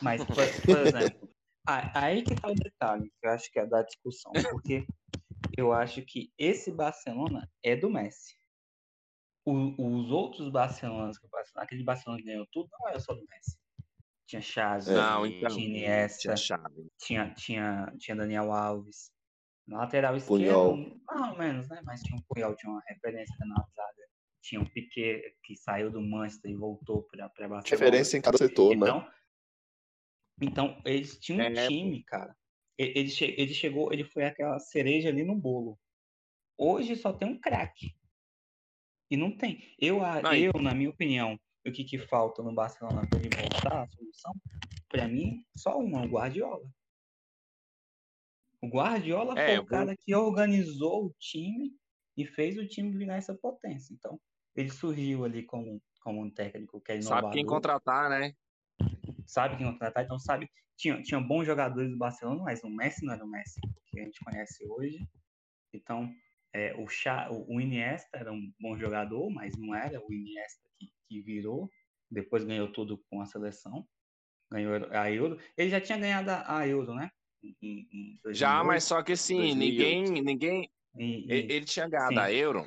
[0.00, 1.28] Mas, por, por exemplo,
[1.66, 4.86] aí que tá o detalhe, que eu acho que é da discussão, porque
[5.56, 8.34] eu acho que esse Barcelona é do Messi.
[9.44, 11.16] O- os outros Barcelonas,
[11.56, 13.56] aquele Barcelona que ganhou tudo, não era só do Messi.
[14.26, 14.94] Tinha É.
[14.94, 15.50] Não, então.
[15.50, 16.86] tinha Iniesta, Tinha chave.
[16.98, 19.10] tinha, tinha, tinha Daniel Alves.
[19.66, 20.54] Na lateral esquerda,
[21.06, 21.80] mais ou menos, né?
[21.84, 24.06] Mas tinha um Puyol, tinha uma referência na zaga.
[24.40, 27.62] Tinha um Piquet que saiu do Manchester e voltou para Barcelona.
[27.62, 28.76] Diferença em cada setor, né?
[28.76, 29.10] Então,
[30.40, 32.36] então eles tinham um É, time, cara.
[32.78, 35.78] Ele, ele, che- ele chegou, ele foi aquela cereja ali no bolo.
[36.56, 37.94] Hoje só tem um craque.
[39.10, 39.74] E não tem.
[39.80, 43.82] Eu, Não, eu, na minha opinião, o que, que falta no Barcelona para ele voltar,
[43.82, 44.32] a solução,
[44.88, 46.68] para mim, só uma, o Guardiola.
[48.62, 51.72] O Guardiola É, foi o vou- cara que organizou o time
[52.16, 53.92] e fez o time virar essa potência.
[53.92, 54.18] Então,
[54.54, 58.34] ele surgiu ali como, como um técnico que é inovador Sabe quem contratar, né?
[59.26, 60.48] sabe quem contratar, então sabe.
[60.76, 64.04] Tinha, tinha bons jogadores do Barcelona, mas o Messi não era o Messi que a
[64.04, 64.98] gente conhece hoje.
[65.72, 66.12] Então,
[66.52, 66.86] é, o,
[67.54, 71.70] o Iniesta era um bom jogador, mas não era o Iniesta que, que virou.
[72.10, 73.86] Depois ganhou tudo com a seleção.
[74.50, 75.38] Ganhou a Euro.
[75.56, 77.10] Ele já tinha ganhado a Euro, né?
[77.42, 78.66] Em, em- Já, 2008.
[78.66, 80.12] mas só que assim, 2008.
[80.12, 80.70] ninguém, ninguém.
[80.98, 82.20] E- Ele, e- ele tinha ganhado sim.
[82.20, 82.64] a Euro,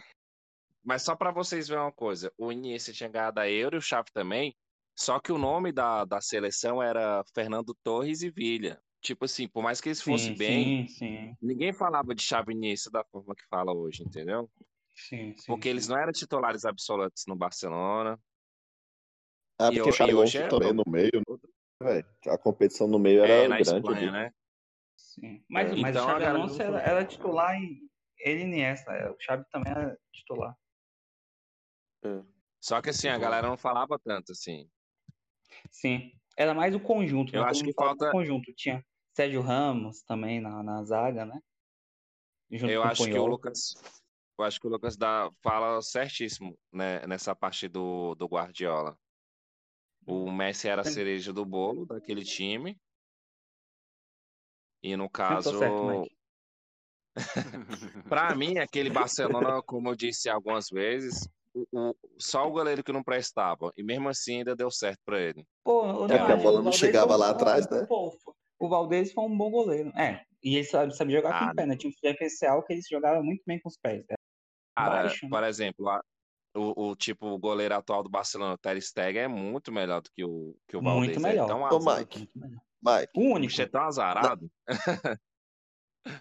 [0.84, 3.82] mas só pra vocês verem uma coisa: o Iniesta tinha ganhado a Euro e o
[3.82, 4.56] Xavi também.
[4.96, 8.82] Só que o nome da, da seleção era Fernando Torres e Villa.
[9.02, 12.52] Tipo assim, por mais que eles fossem sim, bem, sim, sim, ninguém falava de Xavi
[12.52, 14.52] e Iniesta da forma que fala hoje, entendeu?
[14.94, 15.92] sim, sim, Porque eles sim.
[15.94, 18.20] não eram titulares absolutos no Barcelona.
[19.60, 21.38] Ah, E porque Xabi e hoje Alonso é- também no meio, né,
[21.82, 22.08] velho?
[22.28, 24.34] A competição no meio era É, na grande Espanha, né?
[24.98, 25.44] Sim.
[25.50, 25.76] Mas, É.
[25.76, 27.82] mas Então, o Xabi Alonso era, era titular e
[28.20, 28.92] ele e Iniesta.
[28.94, 30.56] é, O Xabi também era titular.
[32.62, 34.70] Só que assim, a galera não falava tanto assim.
[35.72, 36.12] Sim.
[36.38, 37.36] Era mais o conjunto.
[37.36, 37.50] Eu né?
[37.50, 38.54] acho Todo que falta- conjunto.
[38.56, 41.40] Tinha Sérgio Ramos também na, na zaga, né?
[42.52, 43.26] Junto Eu com acho que o.
[43.26, 43.74] Lucas,
[44.38, 48.98] eu acho que o Lucas dá, fala certíssimo, né, nessa parte do, do Guardiola.
[50.12, 52.76] O Messi era a cereja do bolo daquele time.
[54.82, 55.52] E no caso,
[58.10, 62.92] pra mim, aquele Barcelona, como eu disse algumas vezes, o, o- só o goleiro que
[62.92, 63.72] não prestava.
[63.78, 65.46] E mesmo assim ainda deu certo pra ele.
[65.64, 67.86] Pô, É porque a bola não chegava lá atrás, né?
[68.60, 69.90] O Valdez foi um bom goleiro.
[69.96, 71.78] É, e ele sabe, sabe jogar com Ah, o pé, né?
[71.78, 74.04] Tinha um diferencial que ele jogava muito bem com os pés.
[74.10, 74.16] né?
[74.76, 75.30] Cara, Baixo, né?
[75.30, 76.02] por exemplo, a-
[76.56, 80.10] o, o tipo o goleiro atual do Barcelona, o Ter Stegen, é muito melhor do
[80.12, 81.16] que o, que o Valdez.
[81.16, 81.48] Muito É melhor.
[81.48, 82.62] tão Ô, azar- Mike, Muito melhor.
[82.82, 83.48] Mike, O único.
[83.48, 84.50] bicho é tão azarado.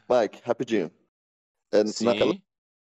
[0.09, 0.91] Mike, rapidinho.
[1.73, 2.05] É, Sim.
[2.07, 2.35] naquela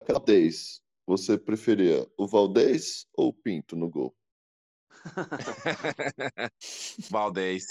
[0.00, 4.14] naquela vez, você preferia o Valdez ou o Pinto no gol?
[7.10, 7.66] Valdez.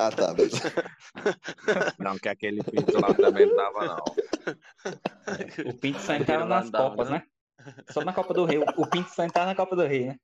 [0.00, 0.60] Ah, tá, beleza.
[1.98, 4.04] Não, que aquele pinto lá também não dava, não.
[5.70, 7.16] O Pinto só entrava nas Copas, não?
[7.18, 7.26] né?
[7.90, 8.58] Só na Copa do Rei.
[8.76, 10.16] O Pinto só entrava na Copa do Rei, né?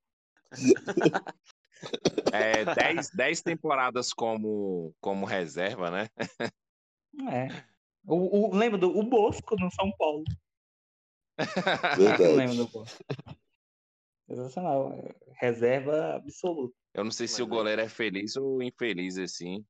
[2.32, 6.09] É, dez, dez temporadas como, como reserva, né?
[7.30, 7.49] É.
[8.07, 10.24] O, o, lembra do o Bosco no São Paulo?
[11.97, 12.34] Verdade.
[12.34, 13.05] lembra do Bosco?
[14.28, 14.93] Sensacional.
[15.39, 16.74] Reserva absoluta.
[16.95, 17.49] Eu não sei se o é.
[17.49, 19.64] goleiro é feliz ou infeliz, assim.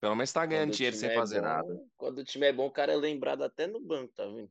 [0.00, 1.86] Pelo menos tá ganhando dinheiro sem é fazer bom- nada.
[1.96, 4.50] Quando o time é bom, o cara é lembrado até no banco, tá vendo?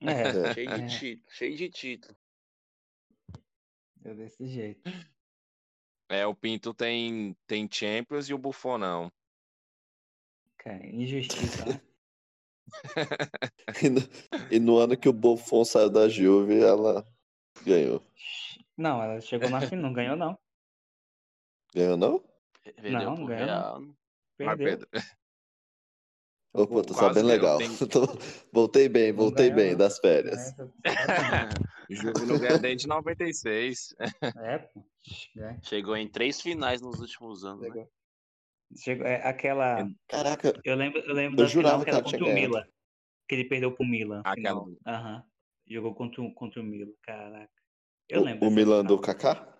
[0.00, 0.86] É, Cheio de É.
[0.86, 2.16] título, cheio de título.
[4.04, 4.90] é desse jeito.
[6.08, 9.12] É, o Pinto tem, tem Champions e o Buffon não.
[10.58, 11.80] Cara, injustiça, né?
[13.82, 14.00] E no,
[14.50, 17.06] e no ano que o Buffon saiu da Juve, ela
[17.64, 18.02] ganhou.
[18.76, 20.38] Não, ela chegou na final, não ganhou, não.
[21.74, 22.24] Ganhou, não?
[22.90, 23.26] Não, ganhou não.
[23.26, 23.80] Real.
[23.80, 23.94] né?
[24.38, 24.88] Vai, Perdeu.
[26.62, 27.58] Opa, tô Quase sabendo ganhou, legal.
[27.58, 28.18] tem- Tô-
[28.52, 30.52] voltei bem, voltei ganhou, bem das férias.
[30.84, 30.84] É,
[31.90, 33.94] Juve não ganha desde 96.
[34.36, 34.84] É, pô.
[35.38, 35.58] É.
[35.62, 37.68] Chegou em três finais nos últimos anos, né?
[37.68, 37.90] Chegou.
[38.76, 39.88] Chegou, é, aquela.
[40.08, 42.34] Caraca, Eu lembro, eu lembro Eu da jurava final que que era o.
[42.34, 42.64] Milan.
[43.28, 44.22] Que ele perdeu pro Milan.
[44.24, 45.24] Aquela do- Aham.
[45.68, 47.52] Jogou contra, o- contra o Milan, caraca.
[48.08, 48.48] Eu o, lembro.
[48.48, 49.00] o Milan do final.
[49.00, 49.52] Kaká?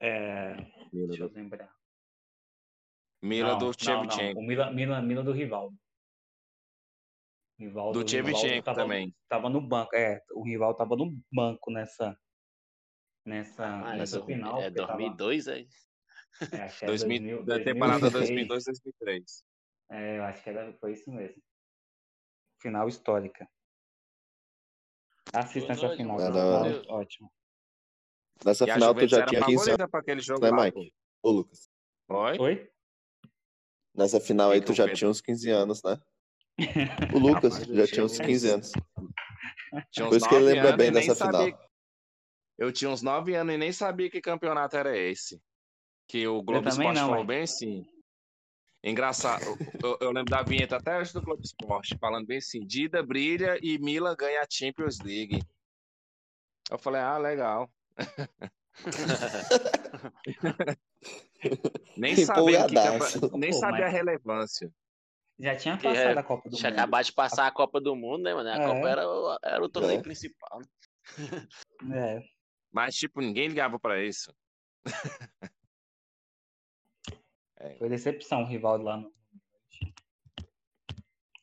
[0.00, 0.56] É,
[0.92, 1.74] deixa eu lembrar.
[3.22, 3.72] Milan Não, do.
[3.72, 4.40] Shevchenko.
[4.40, 5.76] O Milan, Milan, Milan do Rivaldo.
[7.58, 9.14] Rivaldo, Do Shevchenko também.
[9.28, 9.94] Tava no banco.
[9.96, 12.18] É, o Rivaldo tava no banco nessa.
[13.24, 14.60] Nessa, Ah, é, nessa dormi- final.
[14.60, 15.60] é porque tava- 2002, é?
[15.60, 18.46] é, acho que era 2000, 2000, da temporada 2006.
[18.46, 19.44] 2002, 2003.
[19.90, 21.42] É, eu acho que era, foi isso mesmo.
[22.62, 23.48] Final histórica.
[25.34, 26.20] Assista essa final.
[26.20, 27.32] Era- eu- ótimo.
[28.44, 30.94] Nessa E a final tu já tinha 15 anos, pra aquele jogo né, lá, Mike?
[31.22, 31.68] Ô, Lucas.
[32.08, 32.38] Oi?
[32.38, 32.70] Oi?
[33.96, 35.98] Nessa final aí Que tu já tinha uns 15 anos, né?
[37.14, 38.72] O Lucas Rapaz, já tinha uns uns- 15 anos.
[39.90, 41.66] Tinha uns Por isso que ele lembra bem dessa sabia- final.
[42.58, 45.40] Eu tinha uns 9 anos e nem sabia que campeonato era esse.
[46.08, 47.84] Que o Globo Esporte não, falou bem assim.
[48.84, 49.44] Engraçado,
[49.82, 53.58] eu, eu lembro da vinheta até hoje do Globo Esporte, falando bem assim: Dida brilha
[53.60, 55.40] e Mila ganha a Champions League.
[56.70, 57.68] Eu falei, ah, legal.
[61.96, 63.20] Nem sabia, que Empolgadaço.
[63.20, 64.70] campe- nem Pô, sabia a mas- relevância.
[65.38, 66.78] Já tinha Que passado é- a Copa do Tinha Mundo.
[66.78, 68.48] acabado de passar a Copa do Mundo, né, mano?
[68.48, 68.66] A É.
[68.66, 70.02] Copa era, o- era o torneio É.
[70.02, 70.60] principal.
[71.92, 72.22] É.
[72.72, 74.34] Mas, tipo, ninguém ligava pra isso.
[77.78, 79.12] Foi decepção o Rivaldo lá no.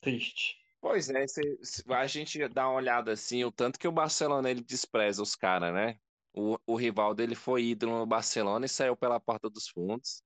[0.02, 0.58] Triste.
[0.82, 4.50] Pois é, se- se a gente dá uma olhada assim, o tanto que o Barcelona
[4.50, 5.98] ele despreza os caras, né?
[6.34, 10.24] O, o Rivaldo ele foi ídolo no Barcelona e saiu pela porta dos fundos.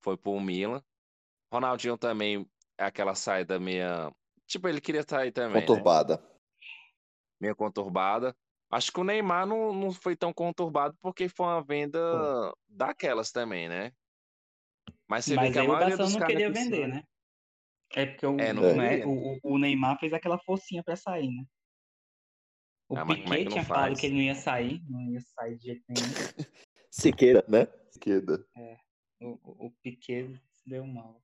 [0.00, 0.82] Foi pro Milan.
[1.52, 2.48] Ronaldinho também,
[2.78, 4.12] é aquela saída meia.
[4.46, 5.66] Tipo, ele queria sair também, né?
[5.66, 6.22] Conturbada.
[7.40, 8.36] Meio conturbada.
[8.70, 11.98] Acho que o Neymar não, não foi tão conturbado porque foi uma venda
[12.68, 13.92] daquelas também, né?
[15.08, 17.02] Mas você vê Mas que a aí o maioria dos não queria que vender, né?
[17.94, 19.08] É porque o, É, não o, queria.
[19.08, 21.44] o, o Neymar fez aquela forcinha pra sair, né?
[22.88, 24.00] O Ah, é que Piquet tinha falado faz?
[24.00, 26.00] que ele não ia sair, não ia sair de jeito nenhum.
[26.90, 27.66] Siqueira, né?
[27.90, 28.44] Siqueira.
[29.20, 31.22] O, o, o Piquet se deu mal.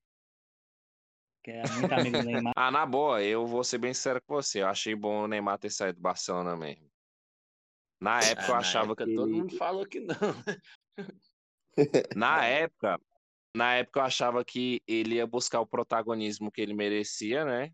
[1.43, 2.53] Que era muito amigo do Neymar.
[2.57, 4.61] Ah, na boa, eu vou ser bem sincero com você.
[4.62, 6.91] Eu achei bom o Neymar ter saído do Barcelona mesmo.
[8.01, 10.15] Na época eu Ah, na achava época, que todo ele- mundo falou que não.
[12.17, 13.01] na época,
[13.57, 17.73] na época eu achava que ele ia buscar o protagonismo que ele merecia, né?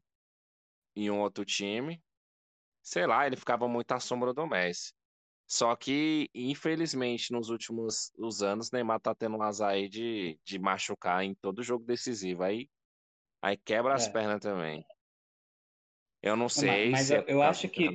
[0.97, 2.01] Em um outro time.
[2.91, 4.93] Sei lá, ele ficava muito à sombra do Messi.
[5.47, 10.59] Só que, infelizmente, nos últimos os anos, Neymar tá tendo um azar aí de, de
[10.59, 12.43] machucar em todo jogo decisivo.
[12.43, 12.69] Aí,
[13.41, 14.11] aí quebra as É.
[14.11, 14.85] pernas também.
[16.21, 17.89] Eu não sei mas se eu- eu acho que-.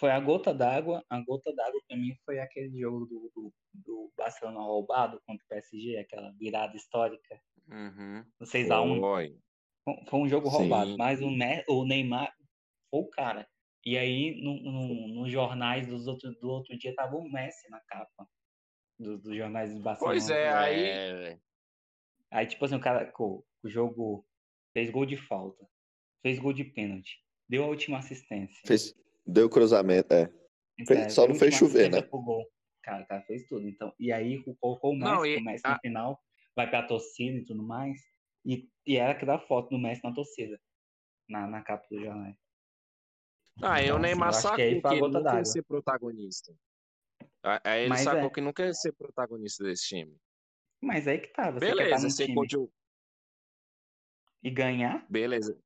[0.00, 1.04] Foi a gota d'água.
[1.10, 5.48] A gota d'água pra mim foi aquele jogo do, do, do Barcelona roubado contra o
[5.48, 7.38] PSG, aquela virada histórica.
[7.70, 8.24] Uhum.
[8.42, 9.00] 6x1.
[9.00, 9.38] Foi.
[9.84, 10.56] Foi- Foi um jogo Sim.
[10.56, 12.32] roubado, mas o, Ne- o Neymar
[12.90, 13.48] foi o cara.
[13.84, 17.80] E aí, no, no- nos jornais dos outro, do outro dia, tava o Messi na
[17.80, 18.28] capa
[18.98, 20.12] do- dos jornais do Barcelona.
[20.14, 20.84] Pois é, aí.
[20.84, 21.40] É, velho.
[22.30, 24.26] Aí, tipo assim, o cara, co- o jogo
[24.74, 25.66] fez gol de falta,
[26.22, 27.18] fez gol de pênalti,
[27.48, 28.60] deu a última assistência.
[28.66, 28.94] Fez,
[29.26, 30.30] deu cruzamento, é.
[30.86, 32.02] fez- É, só não fez chover, né?
[32.02, 32.46] gol.
[32.82, 33.68] Cara, o cara fez tudo.
[33.68, 36.20] Então, e aí colocou o Messi, Não, e o Messi no final
[36.56, 38.00] vai pra torcida e tudo mais.
[38.44, 40.58] E, e era aquela foto do Messi na torcida,
[41.28, 42.32] na, na capa do jornal.
[43.62, 44.80] Ah, Neymar eu que sacou que a ele
[45.16, 45.44] ia d'água.
[45.44, 46.54] ser protagonista.
[47.64, 48.32] Aí ele Mas sacou é.
[48.32, 50.16] que nunca ia ser protagonista desse time.
[50.80, 52.72] Mas aí que tá, você quer estar Beleza, num ser time coadju...
[54.42, 55.58] e ganhar, Beleza.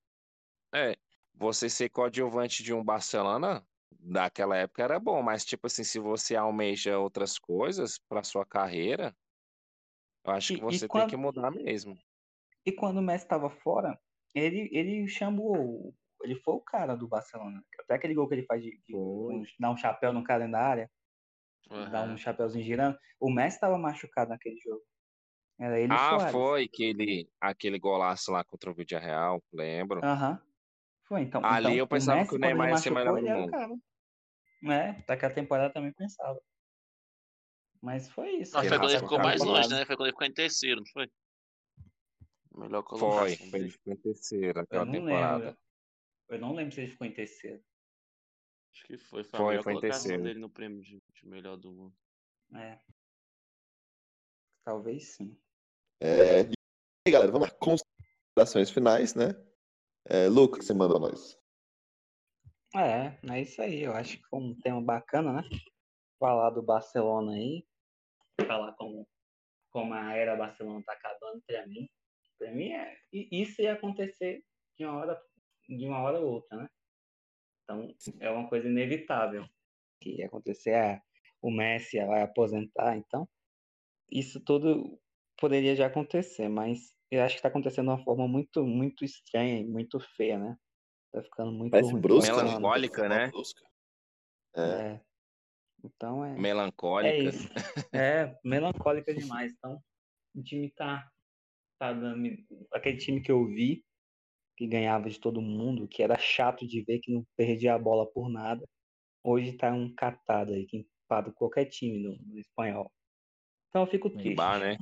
[0.74, 0.96] É,
[1.34, 6.34] você ser coadjuvante de um Barcelona daquela época era bom, mas tipo assim, se você
[6.34, 9.14] almeja outras coisas pra sua carreira,
[10.24, 11.94] eu acho E- que você tem quando- que mudar mesmo.
[12.64, 14.00] e quando o Messi estava fora,
[14.34, 17.62] ele, ele chamou, ele foi o cara do Barcelona.
[17.80, 19.34] Até aquele gol que ele faz de, de Foi.
[19.34, 20.90] um- dar um chapéu no cara na área,
[21.90, 22.98] dar um chapéuzinho girando.
[23.20, 24.82] O Messi estava machucado naquele jogo.
[25.58, 26.32] Era ele Ah, Suárez.
[26.32, 30.00] foi aquele, aquele golaço lá contra o Vídeo Real, lembro.
[30.02, 30.40] Aham.
[31.04, 31.44] Foi, então.
[31.44, 33.40] Ali então, eu pensava o Messi, que o Neymar ia ser melhor do era o
[33.40, 33.50] mundo.
[33.50, 33.74] cara.
[34.64, 36.40] É, daquela temporada também pensava.
[37.82, 38.54] Mas foi isso.
[38.54, 39.84] Nossa, foi quando ele ficou mais longe, né?
[39.84, 41.08] Foi quando ele ficou em terceiro, não foi?
[42.56, 43.70] Melhor Foi, colocação foi, ele dele.
[43.70, 45.38] ficou em terceiro aquela temporada.
[45.44, 45.58] lembro.
[46.28, 47.62] Eu não lembro se ele ficou em terceiro.
[48.74, 49.22] Acho que foi.
[49.24, 50.22] Foi a Foi, melhor foi colocação terceiro.
[50.22, 51.94] dele no prêmio de, de melhor do mundo.
[52.54, 52.78] É.
[54.64, 55.38] Talvez sim.
[56.00, 56.52] É, e
[57.06, 59.30] aí, galera, vamos às considerações finais, né?
[60.06, 61.38] É, Lucas, você manda nós.
[62.74, 63.82] É, é isso aí.
[63.82, 65.42] Eu acho que foi um tema bacana, né?
[66.18, 67.66] Falar do Barcelona aí.
[68.46, 69.06] Falar como,
[69.70, 71.88] como a era Barcelona tá acabando pra mim.
[72.38, 74.44] Pra mim, é, e isso ia acontecer
[74.76, 75.22] de uma hora,
[75.76, 76.68] de uma hora ou outra, né?
[77.64, 79.46] Então, é uma coisa inevitável
[80.00, 80.70] que ia acontecer.
[80.70, 81.00] É,
[81.40, 83.28] o Messi vai aposentar, então.
[84.10, 85.00] Isso tudo
[85.38, 89.60] poderia já acontecer, mas eu acho que tá acontecendo de uma forma muito, muito estranha
[89.60, 90.56] e muito feia, né?
[91.12, 92.00] Tá ficando muito Parece ruim.
[92.00, 92.58] brusca, Barcelona.
[92.58, 93.28] Melancólica, né?
[93.28, 93.64] Brusca.
[94.56, 95.00] É, É.
[95.84, 97.16] Então é, é Melancólica.
[97.28, 97.48] isso.
[97.92, 99.52] É, melancólica demais.
[99.52, 99.82] Então,
[100.34, 101.10] o time tá,
[101.78, 102.28] tá dando.
[102.72, 103.84] Aquele time que eu vi,
[104.56, 108.06] que ganhava de todo mundo, que era chato de ver, que não perdia a bola
[108.06, 108.66] por nada,
[109.22, 112.90] hoje tá um catado aí, que empata qualquer time no, no espanhol.
[113.68, 114.26] Então eu fico triste.
[114.28, 114.78] Neymar, né?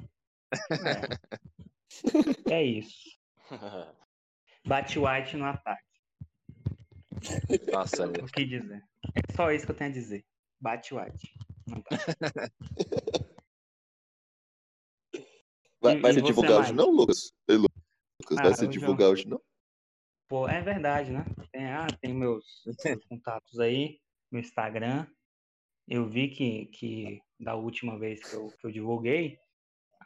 [2.46, 2.54] É.
[2.54, 3.18] É isso.
[4.66, 5.82] Bate White no ataque.
[7.70, 8.84] Nossa, O que dizer?
[9.14, 10.24] É só isso que eu tenho a dizer.
[10.60, 11.34] Bate White.
[15.80, 16.14] vai, E- vai e
[16.58, 17.32] hoje não, Lucas?
[17.48, 19.40] Ei, Lucas, Ah, vai se hoje eu- divulgar hoje não?
[20.30, 21.26] Pô, é verdade, né?
[21.50, 22.76] Tem, ah, tem meus, meus
[23.10, 23.98] contatos aí,
[24.30, 25.04] meu Instagram.
[25.88, 29.36] Eu vi que, que da última vez que eu, que eu divulguei,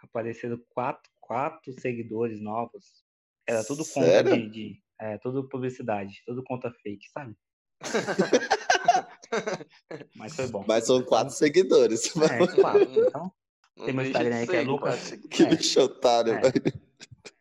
[0.03, 3.05] apareceram quatro, quatro seguidores novos.
[3.47, 7.37] Era tudo conta de, de- É, tudo publicidade, tudo conta fake, sabe?
[10.17, 10.65] Mas foi bom.
[10.67, 12.07] Mas são quatro seguidores.
[12.17, 12.81] É, claro.
[12.83, 13.31] Então,
[13.77, 15.11] Não Tem meu Instagram aí que é Lucas.
[15.31, 15.47] Que É.
[15.57, 16.41] bicho otário, É.
[16.41, 16.63] velho.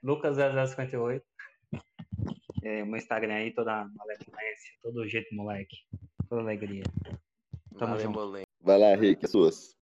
[0.04, 1.22] Lucas0058.
[2.64, 5.76] É, meu Instagram aí, toda malemolência, todo jeito moleque.
[6.30, 6.84] Toda alegria.
[7.78, 8.20] Tamo junto.
[8.62, 9.76] Vai lá, Rick, suas.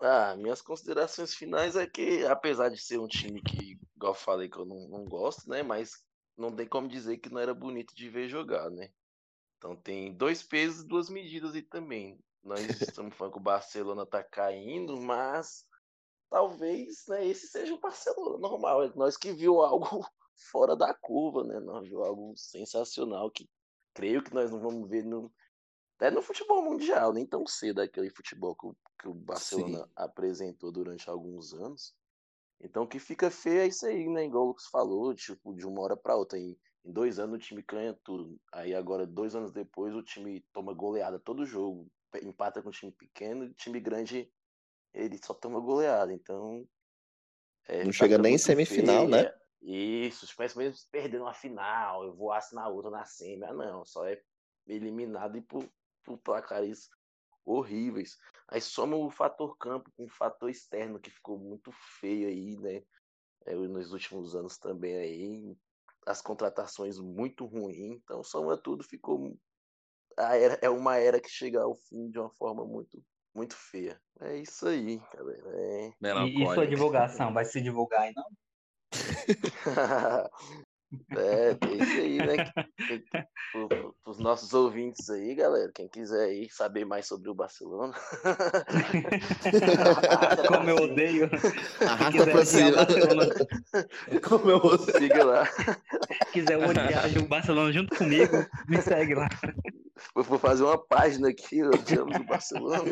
[0.00, 4.48] Ah, minhas considerações finais é que, apesar de ser um time que, igual eu falei,
[4.48, 5.62] que eu não, não gosto, né?
[5.62, 5.92] Mas
[6.36, 8.90] não tem como dizer que não era bonito de ver jogar, né?
[9.56, 12.18] Então tem dois pesos e duas medidas aí também.
[12.42, 12.60] Nós
[13.00, 15.64] estamos falando que o Barcelona tá caindo, mas
[16.28, 18.82] talvez né, esse seja o Barcelona normal.
[18.82, 20.04] é Nós que viu algo
[20.36, 21.58] fora da curva, né?
[21.60, 23.48] Nós viu algo sensacional que
[23.94, 25.32] creio que nós não vamos ver no,
[25.96, 30.70] até no futebol mundial, nem tão cedo aquele futebol que o, que o Barcelona apresentou
[30.70, 31.94] durante alguns anos.
[32.60, 34.24] Então o que fica feio é isso aí, né?
[34.24, 36.38] Igual o Lucas falou, tipo, de uma hora para outra.
[36.38, 38.38] Em, em dois anos o time ganha tudo.
[38.52, 41.90] Aí agora, dois anos depois, o time toma goleada todo jogo.
[42.22, 44.30] Empata com um time pequeno, e o time grande
[44.94, 46.12] ele só toma goleada.
[46.12, 46.66] Então.
[47.68, 49.20] é, Não tá chega ficando nem em semifinal, feio, né?
[49.22, 49.45] é.
[49.62, 53.44] Isso, parece mesmo perdendo uma final, eu vou assinar outra na semi.
[53.44, 54.20] Ah, não, só é
[54.66, 55.68] eliminado e por,
[56.04, 56.88] por placares
[57.44, 58.16] horríveis.
[58.48, 62.82] Aí soma o fator campo com o fator externo que ficou muito feio aí, né?
[63.46, 65.56] É, nos últimos anos também aí.
[66.04, 68.00] As contratações muito ruins.
[68.02, 69.36] Então soma tudo, ficou.
[70.16, 73.02] A era, é uma era que chega ao fim de uma forma muito,
[73.34, 74.00] muito feia.
[74.20, 75.50] É isso aí, galera.
[75.56, 75.92] É...
[76.26, 77.32] E, e sua divulgação?
[77.32, 78.24] Vai se divulgar aí, não?
[81.16, 82.52] é, tem isso aí, né?
[84.04, 87.94] Para os nossos ouvintes aí, galera, quem quiser aí saber mais sobre o Barcelona.
[90.48, 91.28] Como eu odeio.
[91.80, 92.72] Arrasta pra o cima.
[92.72, 93.26] Barcelona,
[94.28, 94.98] Como eu odeio.
[94.98, 95.46] Siga lá.
[95.46, 99.28] se quiser odiar o Barcelona junto comigo, me segue lá.
[100.14, 102.84] Eu vou fazer uma página aqui, odiamos o Barcelona.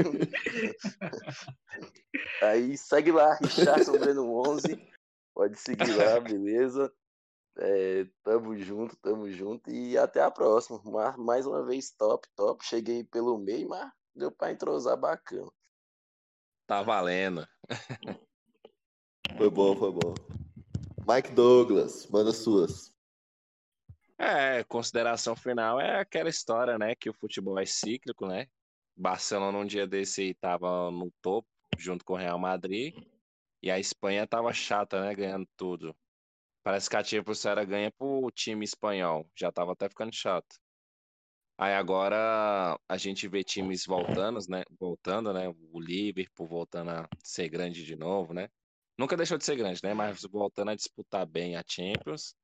[2.43, 4.94] Aí segue lá, Richardson Breno 11.
[5.35, 6.93] Pode seguir lá, beleza?
[7.57, 9.71] É, tamo junto, tamo junto.
[9.71, 10.81] E até a próxima.
[10.85, 12.65] Ma- Mais uma vez, top, top.
[12.65, 15.51] Cheguei pelo meio, mas deu pra entrosar bacana.
[16.67, 17.47] Tá valendo.
[19.37, 20.15] Foi bom, foi bom.
[21.07, 22.95] Mike Douglas, manda suas.
[24.17, 26.95] É, consideração final é aquela história, né?
[26.95, 28.47] Que o futebol é cíclico, né?
[28.97, 32.95] Barcelona um dia desse aí tava no topo, junto com o Real Madrid.
[33.65, 35.15] E a Espanha tava chata, né?
[35.15, 35.97] Ganhando tudo.
[36.63, 39.27] Parece que a Champions era ganha pro time espanhol.
[39.35, 40.57] Já tava até ficando chato.
[41.57, 44.65] Aí agora a gente vê times voltando, né?
[44.79, 45.49] Voltando, né?
[45.49, 48.51] O Liverpool voltando a ser grande de novo, né?
[48.99, 49.95] Nunca deixou de ser grande, né?
[49.95, 52.37] Mas voltando a disputar bem a Champions.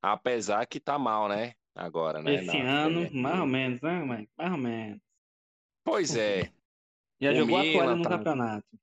[0.00, 1.54] Apesar que tá mal, né?
[1.74, 2.34] Agora, né?
[2.36, 4.28] Esse na ano, Premier mais ou menos, né, mãe?
[4.38, 5.00] Mais ou menos.
[5.82, 6.42] Pois é.
[7.20, 8.81] Já O jogou a Milan toalha no tá- campeonato.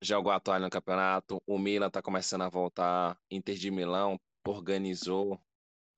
[0.00, 1.42] Jogou a toalha no campeonato.
[1.46, 3.18] O Milan tá começando a voltar.
[3.30, 5.40] Inter de Milão organizou.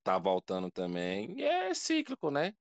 [0.03, 1.39] Tá voltando também.
[1.39, 2.55] E é cíclico, né?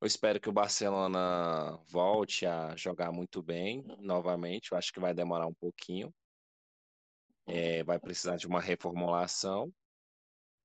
[0.00, 4.72] Eu espero que o Barcelona volte a jogar muito bem novamente.
[4.72, 6.12] Eu acho que vai demorar um pouquinho.
[7.46, 9.72] É, vai precisar de uma reformulação.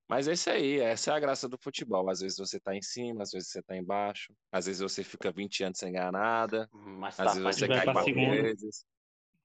[0.07, 2.09] Mas é isso aí, essa é a graça do futebol.
[2.09, 5.31] Às vezes você tá em cima, às vezes você tá embaixo, às vezes você fica
[5.31, 8.85] 20 anos sem ganhar nada, Mas às vezes você cai quatro vezes,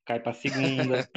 [0.04, 1.08] Cai pra segunda.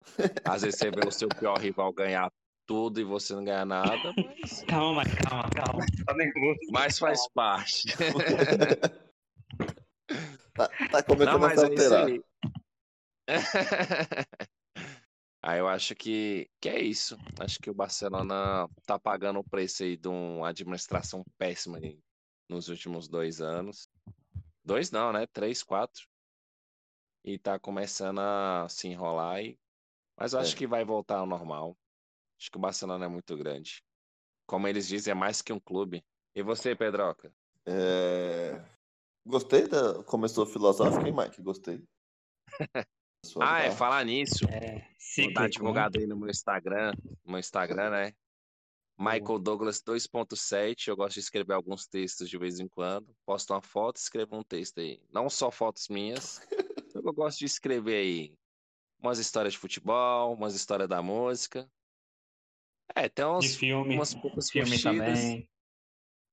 [0.44, 2.30] às vezes você vê o seu pior rival ganhar
[2.66, 5.86] tudo e você não ganha nada, mas, calma, calma, calma.
[6.06, 6.58] Tá nervoso.
[6.70, 7.88] mas faz parte.
[10.54, 12.06] Tá, tá começando Não, a se alterar.
[12.06, 12.22] aí.
[15.42, 17.18] Aí eu acho que, que é isso.
[17.40, 21.98] Acho que o Barcelona tá pagando o preço aí de uma administração péssima aí
[22.48, 23.88] nos últimos dois anos.
[24.64, 25.26] Dois não, né?
[25.26, 26.06] Três, quatro.
[27.24, 29.58] E tá começando a se enrolar aí.
[30.16, 30.58] Mas eu acho É.
[30.58, 31.76] que vai voltar ao normal.
[32.38, 33.82] Acho que o Barcelona é muito grande.
[34.46, 36.04] Como eles dizem, é mais que um clube.
[36.34, 37.32] E você, Pedroca?
[37.66, 38.62] É,
[39.26, 40.04] Gostei da.
[40.04, 41.40] Começou filosófico, hein, Mike?
[41.42, 41.82] Gostei.
[43.40, 44.44] Ah, é, falar nisso.
[44.50, 46.92] É, Vou dar divulgado aí no meu Instagram,
[47.24, 48.12] no meu Instagram, né?
[48.98, 53.16] Michael Douglas 2.7, eu gosto de escrever alguns textos de vez em quando.
[53.24, 55.00] Posto uma foto, escrevo um texto aí.
[55.10, 56.38] Não só fotos minhas,
[56.94, 58.38] eu gosto de escrever aí
[58.98, 61.70] umas histórias de futebol, umas histórias da música.
[62.94, 63.94] É, tem De uns, filme.
[63.94, 65.18] umas poucas Filme curtidas.
[65.20, 65.50] também.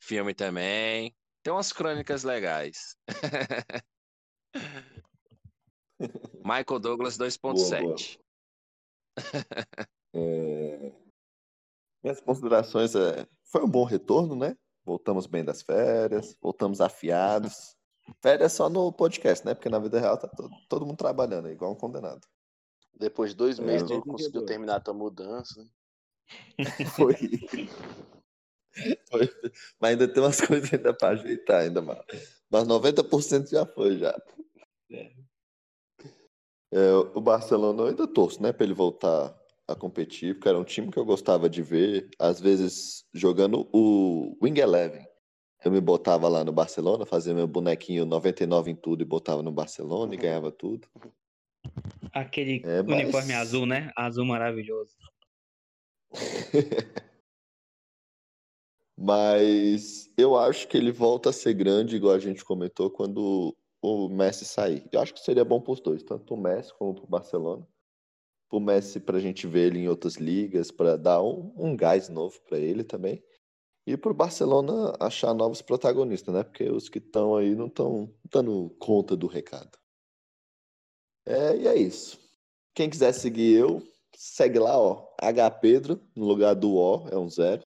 [0.02, 1.16] Filme também.
[1.44, 2.96] Tem umas crônicas legais.
[6.44, 8.20] Michael Douglas 2.7.
[10.14, 10.92] É,
[12.04, 13.28] Minhas considerações é.
[13.44, 14.58] Foi um bom retorno, né?
[14.84, 17.76] Voltamos bem das férias, voltamos afiados.
[18.22, 19.54] Férias só no podcast, né?
[19.54, 22.22] Porque na vida real tá todo, todo mundo trabalhando, é igual um condenado.
[22.94, 25.66] Depois de dois É, meses, tu eu- conseguiu terminar a tua mudança.
[26.96, 27.16] Foi.
[29.10, 29.30] Foi.
[29.80, 31.98] Mas ainda tem umas coisas ainda pra ajeitar, ainda, mas,
[32.50, 34.16] mas 90% já foi já.
[34.92, 35.12] É.
[36.74, 39.38] É, o Barcelona eu ainda torço, né, pra ele voltar
[39.68, 44.38] a competir, porque era um time que eu gostava de ver, às vezes jogando o
[44.42, 45.06] Wing Eleven.
[45.64, 49.52] Eu me botava lá no Barcelona, fazia meu bonequinho 99 em tudo e botava no
[49.52, 50.88] Barcelona e ganhava tudo.
[52.12, 53.92] Aquele É, mas- uniforme azul, né?
[53.96, 54.96] Azul maravilhoso.
[59.04, 64.08] Mas eu acho que ele volta a ser grande, igual a gente comentou, quando o
[64.10, 64.88] Messi sair.
[64.92, 67.68] Eu acho que seria bom para os dois, tanto o Messi como para o Barcelona.
[68.48, 71.76] Para o Messi, para a gente ver ele em outras ligas, para dar um, um
[71.76, 73.24] gás novo para ele também.
[73.86, 76.44] E para o Barcelona achar novos protagonistas, né?
[76.44, 79.78] Porque os que estão aí não estão dando conta do recado.
[81.26, 82.20] É, e é isso.
[82.74, 83.82] Quem quiser seguir eu,
[84.16, 85.08] segue lá, ó.
[85.20, 87.64] H Pedro, no lugar do O, é um zero.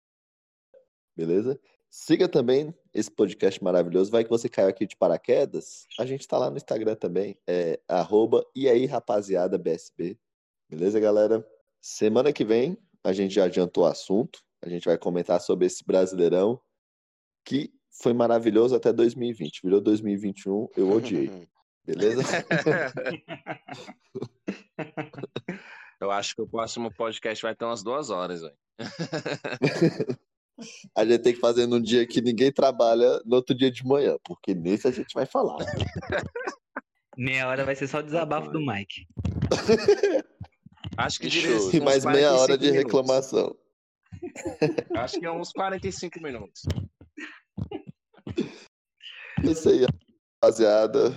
[1.15, 1.59] Beleza?
[1.89, 4.11] Siga também esse podcast maravilhoso.
[4.11, 5.85] Vai que você caiu aqui de paraquedas.
[5.97, 7.37] A gente tá lá no Instagram também.
[7.47, 10.17] É arroba e aí, rapaziada, BSB.
[10.69, 11.45] Beleza, galera?
[11.81, 14.43] Semana que vem a gente já adiantou o assunto.
[14.63, 16.59] A gente vai comentar sobre esse Brasileirão
[17.43, 19.61] que foi maravilhoso até 2020.
[19.63, 21.47] Virou 2021, eu odiei.
[21.85, 22.23] Beleza?
[26.01, 28.57] Eu acho que o próximo podcast vai ter umas duas horas, velho.
[30.95, 34.17] A gente tem que fazer num dia que ninguém trabalha no outro dia de manhã,
[34.23, 35.57] porque nesse a gente vai falar.
[37.17, 39.05] Meia hora vai ser só desabafo do Mike.
[40.97, 42.83] Acho que E mais meia hora 45 de minutos.
[42.83, 43.55] reclamação.
[44.97, 46.63] Acho que é uns 45 minutos.
[49.43, 49.85] É Isso aí,
[50.41, 51.11] rapaziada.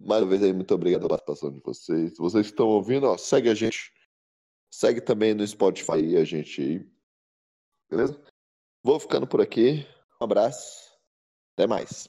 [0.00, 2.16] Mais uma vez aí, muito obrigado pela participação de vocês.
[2.16, 3.92] Vocês que estão ouvindo, ó, segue a gente.
[4.72, 6.90] Segue também no Spotify a gente aí.
[7.90, 8.20] Beleza?
[8.82, 9.86] Vou ficando por aqui.
[10.20, 10.88] Um abraço.
[11.54, 12.08] Até mais.